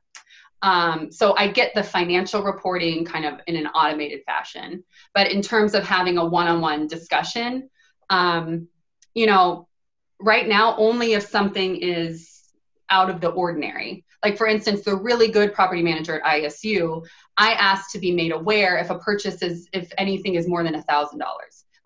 Um, 0.61 1.11
so 1.11 1.33
I 1.37 1.47
get 1.47 1.73
the 1.73 1.81
financial 1.81 2.43
reporting 2.43 3.05
kind 3.05 3.25
of 3.25 3.39
in 3.47 3.55
an 3.55 3.67
automated 3.67 4.23
fashion. 4.25 4.83
But 5.15 5.31
in 5.31 5.41
terms 5.41 5.73
of 5.73 5.85
having 5.85 6.17
a 6.17 6.25
one 6.25 6.47
on 6.47 6.59
one 6.59 6.87
discussion, 6.87 7.69
um, 8.09 8.67
you 9.13 9.25
know, 9.25 9.69
right 10.19 10.47
now, 10.47 10.75
only 10.75 11.13
if 11.13 11.23
something 11.23 11.77
is 11.77 12.38
out 12.89 13.09
of 13.09 13.21
the 13.21 13.29
ordinary. 13.29 14.03
Like, 14.23 14.37
for 14.37 14.47
instance, 14.47 14.83
the 14.83 14.95
really 14.95 15.29
good 15.29 15.53
property 15.53 15.81
manager 15.81 16.19
at 16.19 16.23
ISU, 16.23 17.05
I 17.37 17.53
asked 17.53 17.91
to 17.91 17.99
be 17.99 18.11
made 18.11 18.31
aware 18.31 18.77
if 18.77 18.89
a 18.89 18.99
purchase 18.99 19.41
is, 19.41 19.67
if 19.73 19.91
anything 19.97 20.35
is 20.35 20.47
more 20.47 20.63
than 20.63 20.75
a 20.75 20.83
$1,000 20.83 21.19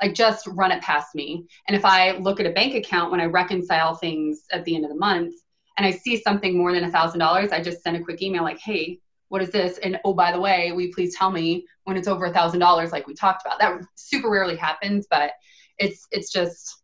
like 0.02 0.14
just 0.14 0.48
run 0.48 0.72
it 0.72 0.82
past 0.82 1.16
me. 1.16 1.46
And 1.68 1.78
if 1.78 1.86
I 1.86 2.18
look 2.18 2.40
at 2.40 2.46
a 2.46 2.52
bank 2.52 2.76
account 2.76 3.10
when 3.10 3.22
I 3.22 3.26
reconcile 3.26 3.96
things 3.96 4.44
at 4.52 4.66
the 4.66 4.76
end 4.76 4.84
of 4.84 4.90
the 4.90 4.98
month 4.98 5.34
and 5.78 5.88
I 5.88 5.92
see 5.92 6.18
something 6.18 6.58
more 6.58 6.74
than 6.74 6.84
a 6.84 6.92
thousand 6.92 7.20
dollars, 7.20 7.52
I 7.52 7.62
just 7.62 7.82
send 7.82 7.96
a 7.96 8.02
quick 8.02 8.22
email 8.22 8.44
like, 8.44 8.60
hey, 8.60 9.00
what 9.30 9.42
is 9.42 9.50
this? 9.50 9.78
And 9.80 10.00
oh, 10.04 10.14
by 10.14 10.32
the 10.32 10.40
way, 10.40 10.72
will 10.72 10.82
you 10.82 10.94
please 10.94 11.16
tell 11.16 11.32
me 11.32 11.66
when 11.86 11.98
it's 11.98 12.08
over 12.08 12.26
a 12.26 12.34
thousand 12.34 12.60
dollars, 12.60 12.92
like 12.92 13.08
we 13.08 13.14
talked 13.14 13.46
about. 13.46 13.60
That 13.60 13.82
super 13.96 14.30
rarely 14.30 14.58
happens, 14.58 15.08
but 15.10 15.32
it's 15.80 16.06
it's 16.12 16.32
just 16.32 16.84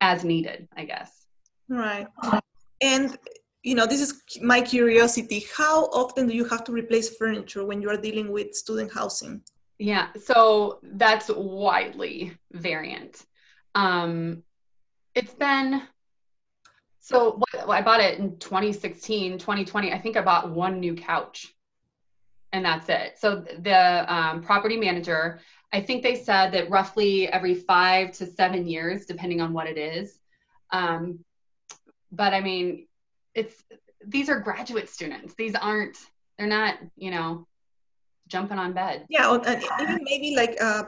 as 0.00 0.24
needed, 0.24 0.68
I 0.76 0.86
guess. 0.86 1.12
Right. 1.68 2.08
And 2.80 3.16
you 3.62 3.74
know, 3.74 3.86
this 3.86 4.00
is 4.00 4.22
my 4.40 4.60
curiosity. 4.60 5.44
How 5.54 5.84
often 5.86 6.26
do 6.26 6.34
you 6.34 6.46
have 6.46 6.64
to 6.64 6.72
replace 6.72 7.16
furniture 7.16 7.64
when 7.64 7.82
you 7.82 7.90
are 7.90 7.96
dealing 7.96 8.32
with 8.32 8.54
student 8.54 8.92
housing? 8.92 9.42
Yeah, 9.78 10.08
so 10.22 10.78
that's 10.82 11.28
widely 11.28 12.32
variant. 12.52 13.24
Um, 13.74 14.42
it's 15.14 15.34
been 15.34 15.82
so 17.00 17.42
what, 17.54 17.68
I 17.68 17.82
bought 17.82 18.00
it 18.00 18.18
in 18.18 18.38
2016, 18.38 19.38
2020. 19.38 19.92
I 19.92 19.98
think 19.98 20.16
I 20.16 20.20
bought 20.20 20.50
one 20.50 20.78
new 20.78 20.94
couch, 20.94 21.52
and 22.52 22.64
that's 22.64 22.88
it. 22.88 23.18
So 23.18 23.44
the 23.58 24.14
um, 24.14 24.42
property 24.42 24.76
manager, 24.76 25.40
I 25.72 25.80
think 25.80 26.02
they 26.02 26.14
said 26.14 26.52
that 26.52 26.70
roughly 26.70 27.26
every 27.28 27.54
five 27.54 28.12
to 28.12 28.26
seven 28.26 28.66
years, 28.66 29.06
depending 29.06 29.40
on 29.40 29.52
what 29.52 29.66
it 29.66 29.76
is. 29.76 30.20
Um, 30.70 31.24
but 32.12 32.34
I 32.34 32.40
mean, 32.40 32.86
it's 33.34 33.62
these 34.06 34.28
are 34.28 34.40
graduate 34.40 34.88
students. 34.88 35.34
These 35.34 35.54
aren't. 35.54 35.98
They're 36.38 36.46
not. 36.46 36.78
You 36.96 37.10
know 37.10 37.46
jumping 38.30 38.58
on 38.58 38.72
bed. 38.72 39.04
Yeah, 39.10 39.34
and 39.34 39.62
even 39.82 39.98
maybe 40.04 40.34
like 40.34 40.56
uh, 40.62 40.84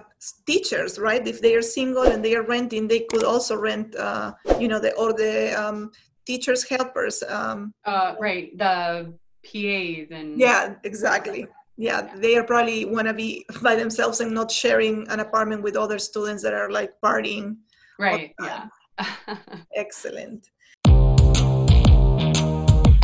teachers, 0.47 0.99
right? 0.99 1.27
If 1.27 1.43
they 1.43 1.55
are 1.57 1.63
single 1.63 2.05
and 2.05 2.25
they 2.25 2.35
are 2.37 2.43
renting, 2.43 2.89
they 2.89 3.01
could 3.01 3.25
also 3.25 3.57
rent, 3.57 3.95
uh, 3.97 4.33
you 4.59 4.69
know, 4.69 4.79
the 4.79 4.95
or 4.95 5.13
the 5.13 5.53
um, 5.53 5.91
teachers 6.25 6.63
helpers. 6.63 7.23
Um, 7.29 7.75
uh, 7.85 8.15
right, 8.19 8.57
the 8.57 9.13
PAs 9.45 10.09
and. 10.11 10.39
Yeah, 10.39 10.75
exactly. 10.85 11.47
Yeah, 11.77 12.07
yeah, 12.07 12.17
they 12.17 12.37
are 12.37 12.45
probably 12.45 12.85
want 12.85 13.09
to 13.09 13.15
be 13.15 13.45
by 13.63 13.75
themselves 13.75 14.21
and 14.21 14.33
not 14.33 14.51
sharing 14.51 15.07
an 15.09 15.21
apartment 15.21 15.63
with 15.63 15.77
other 15.77 15.99
students 15.99 16.43
that 16.45 16.55
are 16.55 16.71
like 16.71 16.93
partying. 17.05 17.57
Right. 17.99 18.35
Yeah. 18.41 18.69
Excellent. 19.77 20.51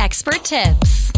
Expert 0.09 0.43
tips. 0.43 1.11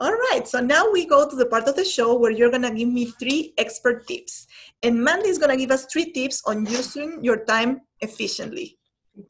All 0.00 0.16
right, 0.26 0.42
so 0.46 0.58
now 0.58 0.90
we 0.90 1.06
go 1.06 1.30
to 1.30 1.36
the 1.36 1.46
part 1.46 1.68
of 1.68 1.76
the 1.76 1.84
show 1.84 2.18
where 2.18 2.32
you're 2.32 2.50
gonna 2.50 2.74
give 2.74 2.88
me 2.88 3.04
three 3.20 3.54
expert 3.56 4.04
tips. 4.08 4.48
And 4.82 5.00
Mandy 5.00 5.28
is 5.28 5.38
gonna 5.38 5.56
give 5.56 5.70
us 5.70 5.86
three 5.86 6.10
tips 6.10 6.42
on 6.44 6.66
using 6.66 7.22
your 7.22 7.44
time 7.44 7.82
efficiently. 8.00 8.78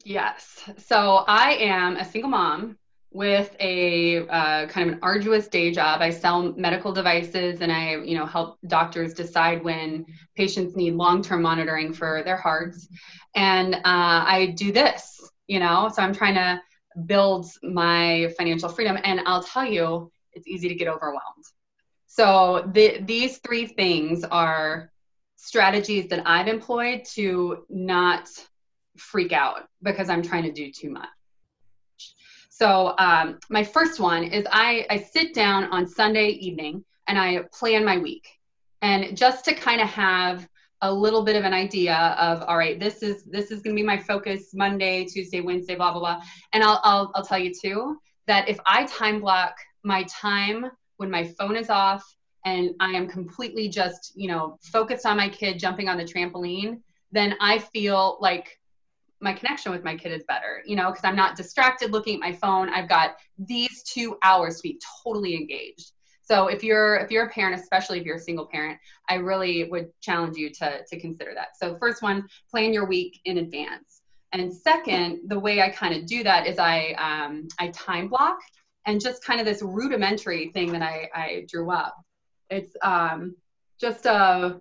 Yes. 0.03 0.67
So 0.77 1.25
I 1.27 1.57
am 1.61 1.97
a 1.97 2.03
single 2.03 2.31
mom 2.31 2.79
with 3.11 3.55
a 3.59 4.27
uh, 4.27 4.65
kind 4.67 4.89
of 4.89 4.95
an 4.95 4.99
arduous 5.03 5.47
day 5.47 5.71
job. 5.71 6.01
I 6.01 6.09
sell 6.09 6.51
medical 6.57 6.91
devices 6.91 7.61
and 7.61 7.71
I, 7.71 7.97
you 7.97 8.17
know, 8.17 8.25
help 8.25 8.57
doctors 8.67 9.13
decide 9.13 9.63
when 9.63 10.07
patients 10.35 10.75
need 10.75 10.95
long-term 10.95 11.43
monitoring 11.43 11.93
for 11.93 12.23
their 12.25 12.35
hearts. 12.35 12.87
And 13.35 13.75
uh, 13.75 13.79
I 13.85 14.53
do 14.57 14.71
this, 14.71 15.14
you 15.47 15.59
know, 15.59 15.89
so 15.93 16.01
I'm 16.01 16.13
trying 16.13 16.35
to 16.35 16.61
build 17.05 17.45
my 17.63 18.33
financial 18.37 18.69
freedom. 18.69 18.97
And 19.03 19.21
I'll 19.25 19.43
tell 19.43 19.65
you, 19.65 20.11
it's 20.33 20.47
easy 20.47 20.67
to 20.69 20.75
get 20.75 20.87
overwhelmed. 20.87 21.45
So 22.07 22.69
the, 22.73 23.01
these 23.01 23.39
three 23.39 23.67
things 23.67 24.23
are 24.23 24.91
strategies 25.35 26.07
that 26.09 26.23
I've 26.25 26.47
employed 26.47 27.05
to 27.13 27.65
not 27.69 28.29
freak 28.97 29.33
out 29.33 29.67
because 29.83 30.09
I'm 30.09 30.21
trying 30.21 30.43
to 30.43 30.51
do 30.51 30.71
too 30.71 30.89
much. 30.89 31.09
So 32.49 32.95
um, 32.97 33.39
my 33.49 33.63
first 33.63 33.99
one 33.99 34.23
is 34.23 34.45
I, 34.49 34.85
I 34.89 34.97
sit 34.97 35.33
down 35.33 35.65
on 35.65 35.85
Sunday 35.85 36.29
evening 36.29 36.85
and 37.07 37.19
I 37.19 37.43
plan 37.51 37.83
my 37.83 37.97
week. 37.97 38.29
And 38.81 39.17
just 39.17 39.43
to 39.45 39.53
kind 39.53 39.81
of 39.81 39.89
have 39.89 40.47
a 40.81 40.93
little 40.93 41.23
bit 41.23 41.35
of 41.35 41.43
an 41.43 41.53
idea 41.53 41.95
of 42.19 42.41
all 42.43 42.57
right 42.57 42.79
this 42.79 43.01
is 43.01 43.23
this 43.25 43.51
is 43.51 43.61
going 43.61 43.75
to 43.75 43.81
be 43.81 43.85
my 43.85 43.97
focus 43.97 44.53
monday 44.53 45.05
tuesday 45.05 45.41
wednesday 45.41 45.75
blah 45.75 45.91
blah 45.91 45.99
blah 45.99 46.21
and 46.53 46.63
I'll, 46.63 46.79
I'll 46.83 47.11
i'll 47.15 47.25
tell 47.25 47.39
you 47.39 47.53
too 47.53 47.97
that 48.27 48.49
if 48.49 48.59
i 48.65 48.85
time 48.85 49.21
block 49.21 49.55
my 49.83 50.03
time 50.03 50.65
when 50.97 51.09
my 51.09 51.23
phone 51.39 51.55
is 51.55 51.69
off 51.69 52.03
and 52.45 52.71
i 52.79 52.91
am 52.91 53.07
completely 53.07 53.69
just 53.69 54.13
you 54.15 54.27
know 54.27 54.57
focused 54.61 55.05
on 55.05 55.17
my 55.17 55.29
kid 55.29 55.59
jumping 55.59 55.87
on 55.87 55.97
the 55.97 56.03
trampoline 56.03 56.81
then 57.11 57.35
i 57.39 57.57
feel 57.57 58.17
like 58.19 58.59
my 59.21 59.33
connection 59.33 59.71
with 59.71 59.83
my 59.83 59.95
kid 59.95 60.11
is 60.11 60.23
better, 60.27 60.61
you 60.65 60.75
know, 60.75 60.91
because 60.91 61.03
I'm 61.03 61.15
not 61.15 61.35
distracted 61.35 61.91
looking 61.91 62.15
at 62.15 62.19
my 62.19 62.33
phone. 62.33 62.69
I've 62.69 62.89
got 62.89 63.15
these 63.37 63.83
two 63.83 64.17
hours 64.23 64.57
to 64.57 64.63
be 64.63 64.79
totally 65.03 65.35
engaged. 65.35 65.91
So 66.25 66.47
if 66.47 66.63
you're 66.63 66.95
if 66.95 67.11
you're 67.11 67.25
a 67.25 67.29
parent, 67.29 67.59
especially 67.59 67.99
if 67.99 68.05
you're 68.05 68.17
a 68.17 68.19
single 68.19 68.47
parent, 68.47 68.79
I 69.07 69.15
really 69.15 69.65
would 69.69 69.89
challenge 70.01 70.37
you 70.37 70.49
to 70.51 70.83
to 70.87 70.99
consider 70.99 71.33
that. 71.35 71.57
So 71.57 71.77
first 71.77 72.01
one, 72.01 72.27
plan 72.51 72.73
your 72.73 72.85
week 72.85 73.21
in 73.25 73.37
advance. 73.37 74.01
And 74.31 74.53
second, 74.53 75.21
the 75.27 75.39
way 75.39 75.61
I 75.61 75.69
kind 75.69 75.95
of 75.95 76.05
do 76.05 76.23
that 76.23 76.47
is 76.47 76.59
I 76.59 76.93
um, 76.93 77.47
I 77.59 77.69
time 77.69 78.07
block 78.09 78.39
and 78.85 78.99
just 79.01 79.23
kind 79.23 79.39
of 79.39 79.45
this 79.45 79.61
rudimentary 79.61 80.49
thing 80.49 80.71
that 80.73 80.81
I, 80.81 81.09
I 81.13 81.45
drew 81.47 81.71
up. 81.71 81.95
It's 82.49 82.75
um, 82.81 83.35
just 83.79 84.05
a 84.05 84.59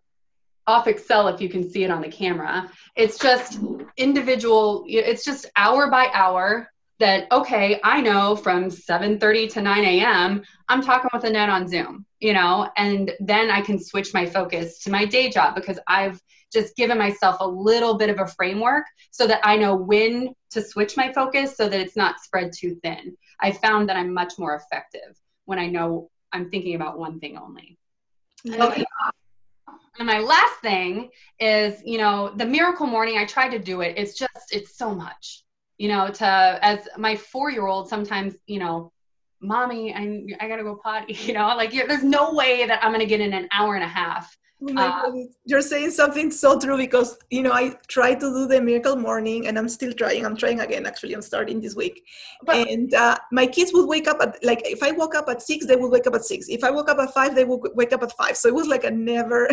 off 0.66 0.86
Excel 0.86 1.28
if 1.28 1.40
you 1.40 1.48
can 1.48 1.68
see 1.68 1.84
it 1.84 1.90
on 1.90 2.00
the 2.00 2.08
camera. 2.08 2.70
It's 2.96 3.18
just 3.18 3.58
individual, 3.96 4.84
it's 4.88 5.24
just 5.24 5.46
hour 5.56 5.90
by 5.90 6.08
hour 6.12 6.70
that, 7.04 7.30
okay, 7.30 7.78
I 7.84 8.00
know 8.00 8.34
from 8.34 8.70
7.30 8.70 9.52
to 9.52 9.60
9 9.60 9.84
a.m., 9.84 10.42
I'm 10.70 10.80
talking 10.80 11.10
with 11.12 11.24
Annette 11.24 11.50
on 11.50 11.68
Zoom, 11.68 12.06
you 12.18 12.32
know, 12.32 12.70
and 12.78 13.12
then 13.20 13.50
I 13.50 13.60
can 13.60 13.78
switch 13.78 14.14
my 14.14 14.24
focus 14.24 14.78
to 14.84 14.90
my 14.90 15.04
day 15.04 15.28
job 15.28 15.54
because 15.54 15.78
I've 15.86 16.18
just 16.50 16.74
given 16.76 16.96
myself 16.96 17.36
a 17.40 17.46
little 17.46 17.98
bit 17.98 18.08
of 18.08 18.20
a 18.20 18.26
framework 18.26 18.86
so 19.10 19.26
that 19.26 19.40
I 19.44 19.58
know 19.58 19.76
when 19.76 20.34
to 20.52 20.62
switch 20.62 20.96
my 20.96 21.12
focus 21.12 21.58
so 21.58 21.68
that 21.68 21.78
it's 21.78 21.94
not 21.94 22.20
spread 22.20 22.52
too 22.56 22.76
thin. 22.82 23.18
I 23.38 23.52
found 23.52 23.90
that 23.90 23.96
I'm 23.98 24.14
much 24.14 24.38
more 24.38 24.54
effective 24.56 25.14
when 25.44 25.58
I 25.58 25.66
know 25.66 26.10
I'm 26.32 26.48
thinking 26.48 26.74
about 26.74 26.98
one 26.98 27.20
thing 27.20 27.36
only. 27.36 27.76
Okay. 28.48 28.84
And 29.98 30.06
my 30.06 30.20
last 30.20 30.54
thing 30.62 31.10
is, 31.38 31.82
you 31.84 31.98
know, 31.98 32.32
the 32.34 32.46
miracle 32.46 32.86
morning, 32.86 33.18
I 33.18 33.26
try 33.26 33.50
to 33.50 33.58
do 33.58 33.82
it. 33.82 33.94
It's 33.98 34.18
just, 34.18 34.52
it's 34.52 34.78
so 34.78 34.94
much, 34.94 35.43
you 35.78 35.88
know, 35.88 36.08
to, 36.08 36.58
as 36.62 36.88
my 36.96 37.16
four 37.16 37.50
year 37.50 37.66
old, 37.66 37.88
sometimes, 37.88 38.34
you 38.46 38.58
know, 38.58 38.92
mommy, 39.40 39.94
I, 39.94 40.24
I 40.44 40.48
gotta 40.48 40.62
go 40.62 40.76
potty, 40.76 41.14
you 41.26 41.34
know, 41.34 41.48
like 41.56 41.72
there's 41.72 42.04
no 42.04 42.32
way 42.32 42.66
that 42.66 42.84
I'm 42.84 42.92
gonna 42.92 43.06
get 43.06 43.20
in 43.20 43.32
an 43.32 43.48
hour 43.52 43.74
and 43.74 43.84
a 43.84 43.88
half 43.88 44.36
Oh 44.62 44.76
uh, 44.76 45.10
You're 45.44 45.60
saying 45.60 45.90
something 45.90 46.30
so 46.30 46.58
true 46.58 46.76
because 46.76 47.18
you 47.30 47.42
know 47.42 47.52
I 47.52 47.76
try 47.88 48.14
to 48.14 48.20
do 48.20 48.46
the 48.46 48.60
miracle 48.60 48.96
morning 48.96 49.46
and 49.46 49.58
I'm 49.58 49.68
still 49.68 49.92
trying. 49.92 50.24
I'm 50.24 50.36
trying 50.36 50.60
again. 50.60 50.86
Actually, 50.86 51.14
I'm 51.14 51.22
starting 51.22 51.60
this 51.60 51.74
week. 51.74 52.04
But, 52.44 52.68
and 52.68 52.92
uh, 52.94 53.18
my 53.32 53.46
kids 53.46 53.72
would 53.74 53.86
wake 53.86 54.08
up 54.08 54.18
at 54.20 54.42
like 54.44 54.62
if 54.64 54.82
I 54.82 54.92
woke 54.92 55.14
up 55.14 55.28
at 55.28 55.42
six, 55.42 55.66
they 55.66 55.76
would 55.76 55.90
wake 55.90 56.06
up 56.06 56.14
at 56.14 56.24
six. 56.24 56.48
If 56.48 56.64
I 56.64 56.70
woke 56.70 56.88
up 56.88 56.98
at 56.98 57.12
five, 57.12 57.34
they 57.34 57.44
would 57.44 57.60
wake 57.74 57.92
up 57.92 58.02
at 58.02 58.12
five. 58.12 58.36
So 58.36 58.48
it 58.48 58.54
was 58.54 58.68
like 58.68 58.84
a 58.84 58.90
never. 58.90 59.48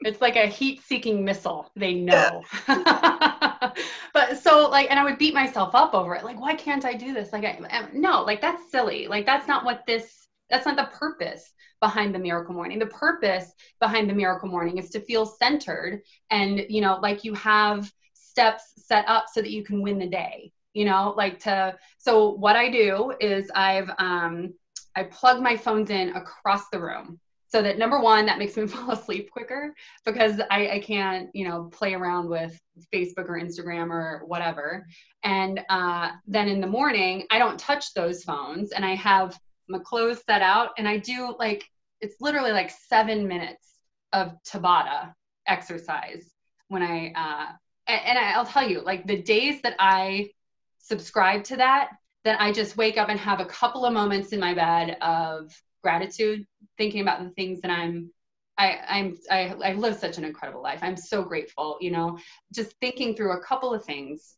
it's 0.00 0.20
like 0.20 0.36
a 0.36 0.46
heat-seeking 0.46 1.24
missile. 1.24 1.70
They 1.76 1.94
know. 1.94 2.42
Yeah. 2.68 3.31
but 4.14 4.38
so 4.42 4.68
like, 4.68 4.90
and 4.90 4.98
I 4.98 5.04
would 5.04 5.18
beat 5.18 5.34
myself 5.34 5.74
up 5.74 5.94
over 5.94 6.14
it. 6.14 6.24
Like, 6.24 6.40
why 6.40 6.54
can't 6.54 6.84
I 6.84 6.94
do 6.94 7.12
this? 7.12 7.32
Like, 7.32 7.44
I, 7.44 7.88
no, 7.92 8.22
like 8.22 8.40
that's 8.40 8.70
silly. 8.70 9.06
Like 9.06 9.26
that's 9.26 9.48
not 9.48 9.64
what 9.64 9.84
this. 9.86 10.26
That's 10.50 10.66
not 10.66 10.76
the 10.76 10.90
purpose 10.98 11.50
behind 11.82 12.14
the 12.14 12.18
miracle 12.18 12.54
morning. 12.54 12.78
The 12.78 12.86
purpose 12.86 13.52
behind 13.80 14.08
the 14.08 14.14
miracle 14.14 14.48
morning 14.48 14.78
is 14.78 14.88
to 14.90 15.00
feel 15.00 15.26
centered 15.26 16.00
and, 16.30 16.64
you 16.68 16.80
know, 16.80 16.98
like 17.02 17.24
you 17.24 17.34
have 17.34 17.92
steps 18.14 18.72
set 18.76 19.06
up 19.08 19.24
so 19.30 19.42
that 19.42 19.50
you 19.50 19.64
can 19.64 19.82
win 19.82 19.98
the 19.98 20.06
day, 20.06 20.52
you 20.74 20.84
know, 20.84 21.12
like 21.16 21.40
to, 21.40 21.76
so 21.98 22.30
what 22.30 22.54
I 22.54 22.70
do 22.70 23.12
is 23.20 23.50
I've, 23.54 23.90
um, 23.98 24.54
I 24.94 25.02
plug 25.04 25.42
my 25.42 25.56
phones 25.56 25.90
in 25.90 26.10
across 26.10 26.68
the 26.68 26.80
room 26.80 27.18
so 27.52 27.62
that 27.62 27.78
number 27.78 28.00
one 28.00 28.26
that 28.26 28.38
makes 28.38 28.56
me 28.56 28.66
fall 28.68 28.90
asleep 28.90 29.30
quicker 29.30 29.74
because 30.04 30.40
I, 30.50 30.68
I 30.68 30.80
can't 30.80 31.28
you 31.34 31.48
know 31.48 31.64
play 31.64 31.94
around 31.94 32.28
with 32.28 32.58
facebook 32.92 33.28
or 33.28 33.38
instagram 33.38 33.90
or 33.90 34.22
whatever. 34.26 34.86
And 35.22 35.60
uh, 35.68 36.12
then 36.26 36.48
in 36.48 36.60
the 36.60 36.66
morning 36.66 37.26
i 37.30 37.38
don't 37.38 37.58
touch 37.58 37.94
those 37.94 38.24
phones 38.24 38.72
and 38.72 38.84
i 38.84 38.94
have 38.94 39.38
my 39.68 39.78
clothes 39.78 40.22
set 40.26 40.42
out 40.42 40.70
and 40.78 40.88
i 40.88 40.96
do 40.96 41.34
like 41.38 41.64
it's 42.00 42.20
literally 42.20 42.50
like 42.50 42.70
seven 42.70 43.28
minutes 43.28 43.78
of 44.12 44.34
Tabata 44.42 45.14
exercise 45.46 46.30
when 46.68 46.82
I, 46.82 47.12
uh, 47.14 47.52
and, 47.86 48.00
and 48.06 48.18
I'll 48.18 48.44
tell 48.44 48.68
you, 48.68 48.80
like 48.80 49.06
the 49.06 49.22
days 49.22 49.62
that 49.62 49.76
I 49.78 50.30
subscribe 50.78 51.44
to 51.44 51.56
that, 51.56 51.90
that 52.24 52.40
I 52.40 52.52
just 52.52 52.76
wake 52.76 52.98
up 52.98 53.08
and 53.08 53.18
have 53.18 53.40
a 53.40 53.46
couple 53.46 53.84
of 53.84 53.92
moments 53.92 54.32
in 54.32 54.40
my 54.40 54.54
bed 54.54 54.96
of 55.00 55.52
gratitude, 55.82 56.46
thinking 56.78 57.00
about 57.00 57.22
the 57.22 57.30
things 57.30 57.60
that 57.60 57.70
I'm 57.70 58.10
I, 58.58 58.78
I'm 58.86 59.16
I, 59.30 59.54
I 59.64 59.72
live 59.72 59.96
such 59.96 60.18
an 60.18 60.24
incredible 60.24 60.62
life. 60.62 60.80
I'm 60.82 60.96
so 60.96 61.22
grateful, 61.22 61.78
you 61.80 61.90
know, 61.90 62.18
just 62.54 62.74
thinking 62.80 63.16
through 63.16 63.32
a 63.32 63.42
couple 63.42 63.72
of 63.72 63.84
things, 63.84 64.36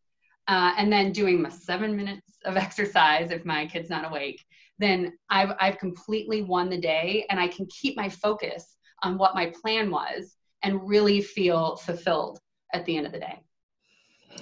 uh, 0.49 0.73
and 0.77 0.93
then 0.93 1.13
doing 1.13 1.43
my 1.43 1.49
seven 1.49 1.97
minutes 1.97 2.39
of 2.45 2.57
exercise 2.67 3.31
if 3.31 3.45
my 3.45 3.67
kid's 3.67 3.91
not 3.91 4.07
awake, 4.07 4.45
then 4.79 5.13
I've, 5.31 5.53
I've 5.61 5.79
completely 5.79 6.43
won 6.43 6.69
the 6.69 6.81
day 6.81 7.27
and 7.31 7.41
I 7.41 7.49
can 7.49 7.67
keep 7.67 7.97
my 7.97 8.09
focus 8.09 8.77
on 9.03 9.19
what 9.19 9.35
my 9.35 9.53
plan 9.63 9.91
was 9.91 10.37
and 10.63 10.89
really 10.89 11.21
feel 11.21 11.77
fulfilled 11.77 12.39
at 12.73 12.85
the 12.87 12.97
end 12.97 13.07
of 13.07 13.13
the 13.13 13.21
day. 13.21 13.41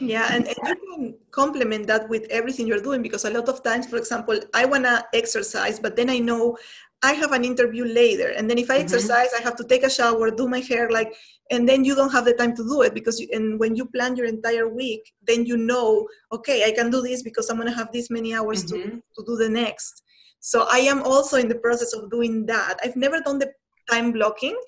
Yeah, 0.00 0.28
and, 0.32 0.46
and, 0.46 0.56
you 0.66 0.76
can 0.96 1.14
complement 1.30 1.86
that 1.86 2.08
with 2.08 2.24
everything 2.30 2.66
you're 2.66 2.82
doing 2.82 3.02
because 3.02 3.24
a 3.24 3.30
lot 3.30 3.48
of 3.48 3.62
times, 3.62 3.86
for 3.86 3.96
example, 3.96 4.38
I 4.54 4.64
want 4.64 4.84
to 4.84 5.04
exercise, 5.14 5.78
but 5.78 5.96
then 5.96 6.10
I 6.10 6.18
know 6.18 6.56
I 7.02 7.12
have 7.14 7.32
an 7.32 7.44
interview 7.44 7.84
later. 7.84 8.28
And 8.28 8.48
then 8.48 8.58
if 8.58 8.70
I 8.70 8.74
mm-hmm. 8.74 8.84
exercise, 8.84 9.28
I 9.36 9.42
have 9.42 9.56
to 9.56 9.64
take 9.64 9.82
a 9.82 9.90
shower, 9.90 10.30
do 10.30 10.48
my 10.48 10.60
hair, 10.60 10.88
like, 10.90 11.12
and 11.50 11.68
then 11.68 11.84
you 11.84 11.94
don't 11.94 12.12
have 12.12 12.24
the 12.24 12.32
time 12.32 12.54
to 12.56 12.62
do 12.62 12.82
it 12.82 12.94
because, 12.94 13.20
you, 13.20 13.28
and 13.32 13.58
when 13.58 13.74
you 13.74 13.86
plan 13.86 14.16
your 14.16 14.26
entire 14.26 14.68
week, 14.68 15.12
then 15.26 15.44
you 15.44 15.56
know, 15.56 16.08
okay, 16.30 16.64
I 16.64 16.70
can 16.70 16.90
do 16.90 17.02
this 17.02 17.22
because 17.22 17.50
I'm 17.50 17.56
going 17.56 17.68
to 17.68 17.74
have 17.74 17.90
this 17.92 18.08
many 18.08 18.34
hours 18.34 18.64
mm-hmm. 18.64 18.90
to, 18.90 19.02
to 19.16 19.24
do 19.26 19.36
the 19.36 19.48
next. 19.48 20.02
So 20.40 20.66
I 20.70 20.78
am 20.78 21.02
also 21.02 21.36
in 21.36 21.48
the 21.48 21.56
process 21.56 21.92
of 21.92 22.10
doing 22.10 22.46
that. 22.46 22.78
I've 22.82 22.96
never 22.96 23.20
done 23.20 23.38
the 23.38 23.52
time 23.90 24.12
blocking. 24.12 24.58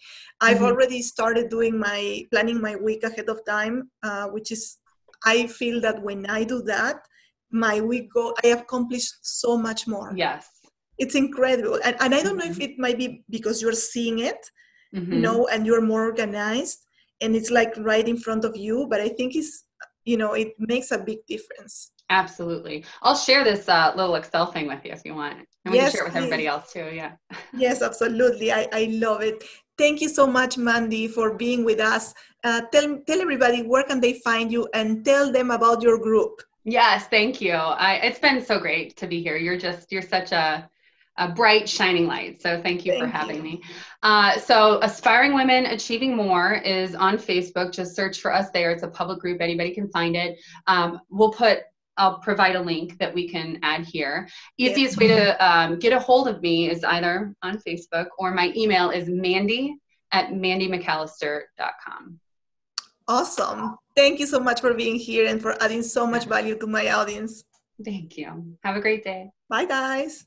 I've 0.41 0.57
mm-hmm. 0.57 0.67
already 0.67 1.03
started 1.03 1.49
doing 1.49 1.79
my 1.79 2.27
planning 2.33 2.61
my 2.61 2.77
week 2.77 3.05
ahead 3.05 3.29
of 3.29 3.45
time, 3.45 3.91
uh, 4.03 4.27
which 4.29 4.51
is 4.51 4.79
I 5.25 5.47
feel 5.47 5.81
that 5.83 6.03
when 6.03 6.27
I 6.27 6.45
do 6.45 6.63
that, 6.63 6.97
my 7.51 7.81
week 7.81 8.13
go 8.13 8.35
I 8.45 8.49
accomplish 8.49 9.11
so 9.23 9.57
much 9.57 9.87
more. 9.87 10.13
Yes. 10.17 10.49
It's 10.99 11.15
incredible. 11.15 11.81
And, 11.85 11.97
and 12.01 12.15
I 12.15 12.23
don't 12.23 12.37
know 12.37 12.45
if 12.45 12.59
mm-hmm. 12.59 12.73
it 12.73 12.79
might 12.79 12.99
be 12.99 13.25
because 13.31 13.61
you're 13.61 13.73
seeing 13.73 14.21
it, 14.21 14.49
mm-hmm. 14.95 15.13
you 15.13 15.21
know, 15.21 15.49
and 15.49 15.67
you're 15.67 15.81
more 15.81 16.05
organized 16.05 16.87
and 17.21 17.35
it's 17.35 17.51
like 17.51 17.75
right 17.79 18.07
in 18.07 18.17
front 18.17 18.45
of 18.45 18.57
you, 18.57 18.87
but 18.89 19.01
I 19.01 19.09
think 19.09 19.35
it's 19.35 19.65
you 20.05 20.17
know, 20.17 20.35
it 20.35 20.55
makes 20.59 20.91
a 20.91 20.99
big 20.99 21.19
difference. 21.27 21.91
Absolutely. 22.11 22.85
I'll 23.03 23.17
share 23.17 23.45
this 23.45 23.69
uh, 23.69 23.93
little 23.97 24.15
Excel 24.17 24.47
thing 24.53 24.69
with 24.69 24.85
you 24.85 24.93
if 24.93 25.03
you 25.05 25.15
want. 25.15 25.39
And 25.65 25.73
we 25.73 25.79
yes, 25.79 25.91
can 25.91 25.99
share 25.99 26.03
it 26.03 26.05
with 26.05 26.13
please. 26.13 26.19
everybody 26.19 26.47
else 26.47 26.73
too. 26.73 26.91
Yeah. 26.93 27.13
yes, 27.55 27.83
absolutely. 27.83 28.53
I, 28.53 28.69
I 28.73 28.89
love 28.93 29.23
it. 29.23 29.43
Thank 29.77 30.01
you 30.01 30.09
so 30.09 30.27
much, 30.27 30.57
Mandy, 30.57 31.09
for 31.09 31.35
being 31.35 31.65
with 31.65 31.81
us. 31.81 32.15
Uh, 32.43 32.63
tell, 32.73 32.99
tell 33.07 33.21
everybody 33.21 33.63
where 33.63 33.83
can 33.85 34.01
they 34.01 34.15
find 34.21 34.53
you 34.53 34.69
and 34.75 35.05
tell 35.05 35.33
them 35.33 35.51
about 35.51 35.83
your 35.83 35.99
group. 35.99 36.43
Yes, 36.65 37.07
thank 37.09 37.41
you. 37.41 37.53
I, 37.53 37.95
it's 37.97 38.19
been 38.19 38.45
so 38.45 38.59
great 38.59 38.97
to 38.97 39.07
be 39.07 39.23
here. 39.23 39.37
You're 39.37 39.59
just, 39.59 39.91
you're 39.91 40.03
such 40.03 40.33
a, 40.33 40.69
a 41.17 41.29
bright 41.29 41.69
shining 41.69 42.07
light 42.07 42.43
so 42.43 42.61
thank 42.61 42.85
you 42.85 42.93
thank 42.93 43.05
for 43.05 43.09
having 43.09 43.37
you. 43.37 43.43
me 43.43 43.63
uh, 44.03 44.37
so 44.37 44.81
aspiring 44.83 45.33
women 45.33 45.67
achieving 45.67 46.17
more 46.17 46.55
is 46.55 46.95
on 46.95 47.17
facebook 47.17 47.73
just 47.73 47.95
search 47.95 48.21
for 48.21 48.33
us 48.33 48.51
there 48.51 48.73
it's 48.73 48.83
a 48.83 48.89
public 48.89 49.21
group 49.21 49.41
anybody 49.41 49.73
can 49.73 49.89
find 49.91 50.17
it 50.17 50.39
um, 50.67 51.01
we'll 51.11 51.31
put 51.31 51.61
I'll 51.96 52.18
provide 52.18 52.57
a 52.57 52.61
link 52.61 52.98
that 52.98 53.14
we 53.14 53.28
can 53.28 53.59
add 53.62 53.85
here. 53.85 54.28
Easiest 54.59 54.96
way 54.98 55.09
to 55.09 55.44
um, 55.44 55.78
get 55.78 55.92
a 55.92 55.98
hold 55.98 56.28
of 56.28 56.42
me 56.42 56.70
is 56.70 56.83
either 56.85 57.35
on 57.42 57.59
Facebook 57.59 58.07
or 58.18 58.33
my 58.33 58.52
email 58.57 58.90
is 58.90 59.09
mandy 59.09 59.76
at 60.12 60.30
mandymcallister.com. 60.30 62.20
Awesome. 63.07 63.76
Thank 63.96 64.18
you 64.18 64.26
so 64.26 64.40
much 64.40 64.61
for 64.61 64.74
being 64.74 64.96
here 64.96 65.28
and 65.28 65.40
for 65.40 65.62
adding 65.62 65.83
so 65.83 66.07
much 66.07 66.24
value 66.24 66.59
to 66.59 66.66
my 66.66 66.90
audience. 66.90 67.44
Thank 67.85 68.16
you. 68.16 68.57
Have 68.62 68.76
a 68.76 68.80
great 68.80 69.04
day. 69.04 69.30
Bye, 69.48 69.66
guys. 69.66 70.26